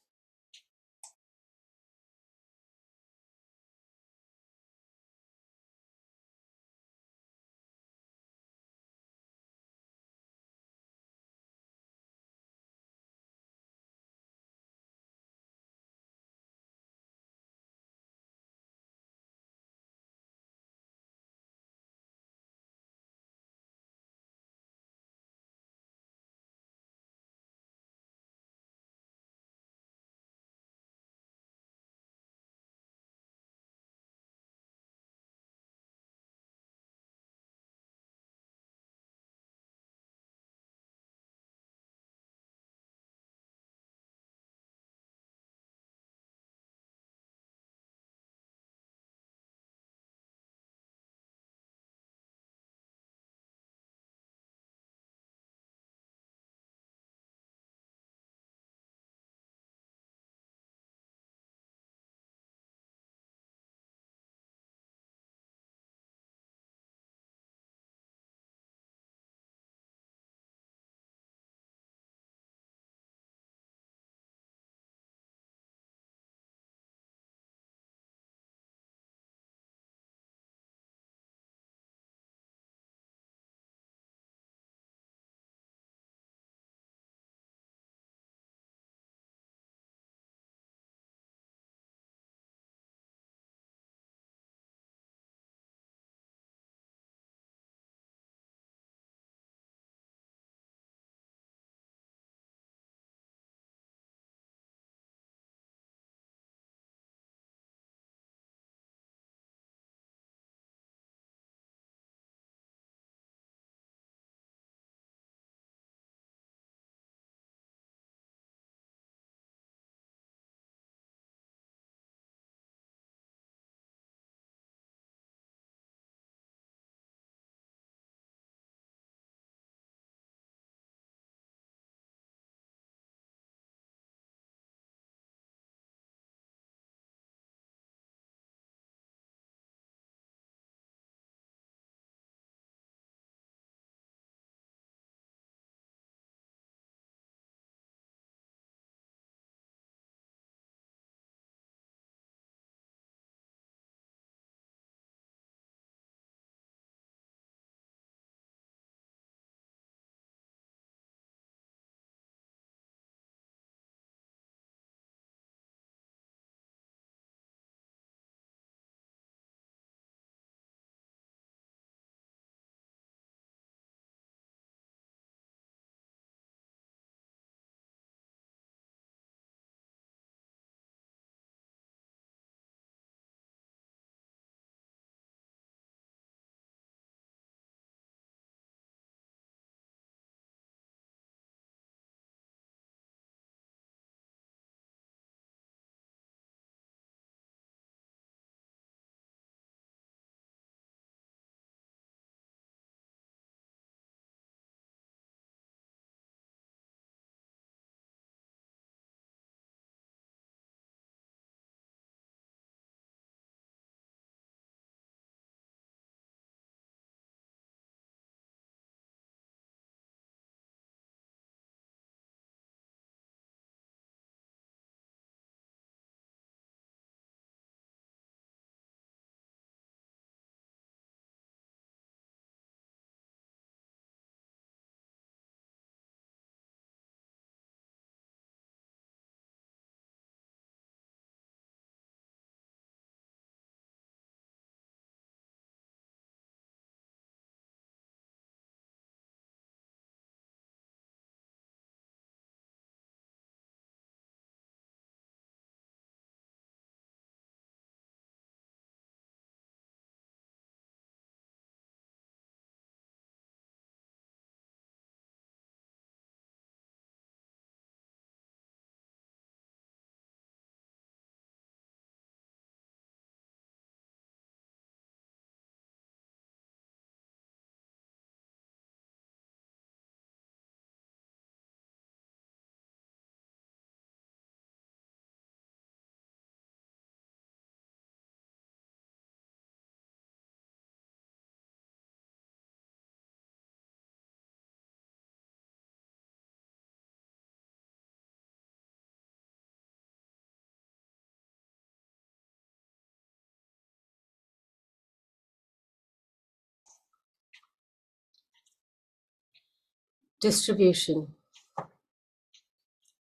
Distribution. 310.40 311.34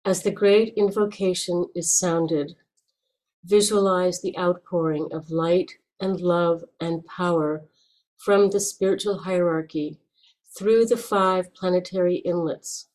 As 0.06 0.22
the 0.22 0.30
great 0.30 0.76
invocation 0.78 1.66
is 1.74 1.98
sounded, 1.98 2.56
visualize 3.44 4.22
the 4.22 4.38
outpouring 4.38 5.10
of 5.12 5.32
light 5.32 5.72
and 6.00 6.22
love 6.22 6.64
and 6.80 7.04
power 7.08 7.64
from 8.16 8.52
the 8.52 8.60
spiritual 8.60 9.20
hierarchy 9.20 9.98
through 10.56 10.86
the 10.86 10.98
five 10.98 11.52
planetary 11.56 12.18
inlets 12.18 12.90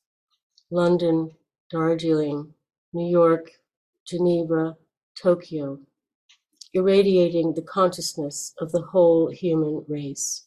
London, 0.71 1.33
Darjeeling, 1.69 2.55
New 2.93 3.11
York, 3.11 3.51
Geneva, 4.07 4.77
Tokyo, 5.21 5.81
irradiating 6.73 7.55
the 7.55 7.63
consciousness 7.63 8.55
of 8.61 8.71
the 8.71 8.83
whole 8.83 9.31
human 9.31 9.85
race. 9.89 10.47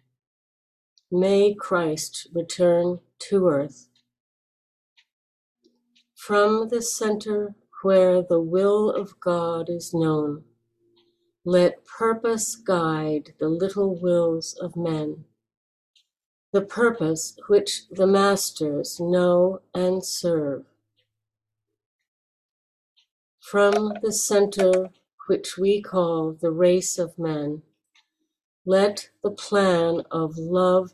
May 1.13 1.53
Christ 1.53 2.29
return 2.33 2.99
to 3.29 3.49
earth. 3.49 3.89
From 6.15 6.69
the 6.69 6.81
center 6.81 7.53
where 7.83 8.21
the 8.21 8.39
will 8.39 8.89
of 8.89 9.19
God 9.19 9.69
is 9.69 9.93
known, 9.93 10.45
let 11.43 11.85
purpose 11.85 12.55
guide 12.55 13.33
the 13.41 13.49
little 13.49 13.99
wills 13.99 14.55
of 14.61 14.77
men, 14.77 15.25
the 16.53 16.61
purpose 16.61 17.35
which 17.49 17.89
the 17.91 18.07
masters 18.07 18.97
know 19.01 19.59
and 19.73 20.05
serve. 20.05 20.63
From 23.41 23.95
the 24.01 24.13
center 24.13 24.91
which 25.27 25.57
we 25.57 25.81
call 25.81 26.31
the 26.31 26.51
race 26.51 26.97
of 26.97 27.19
men, 27.19 27.63
let 28.65 29.09
the 29.23 29.31
plan 29.31 30.03
of 30.09 30.37
love 30.37 30.93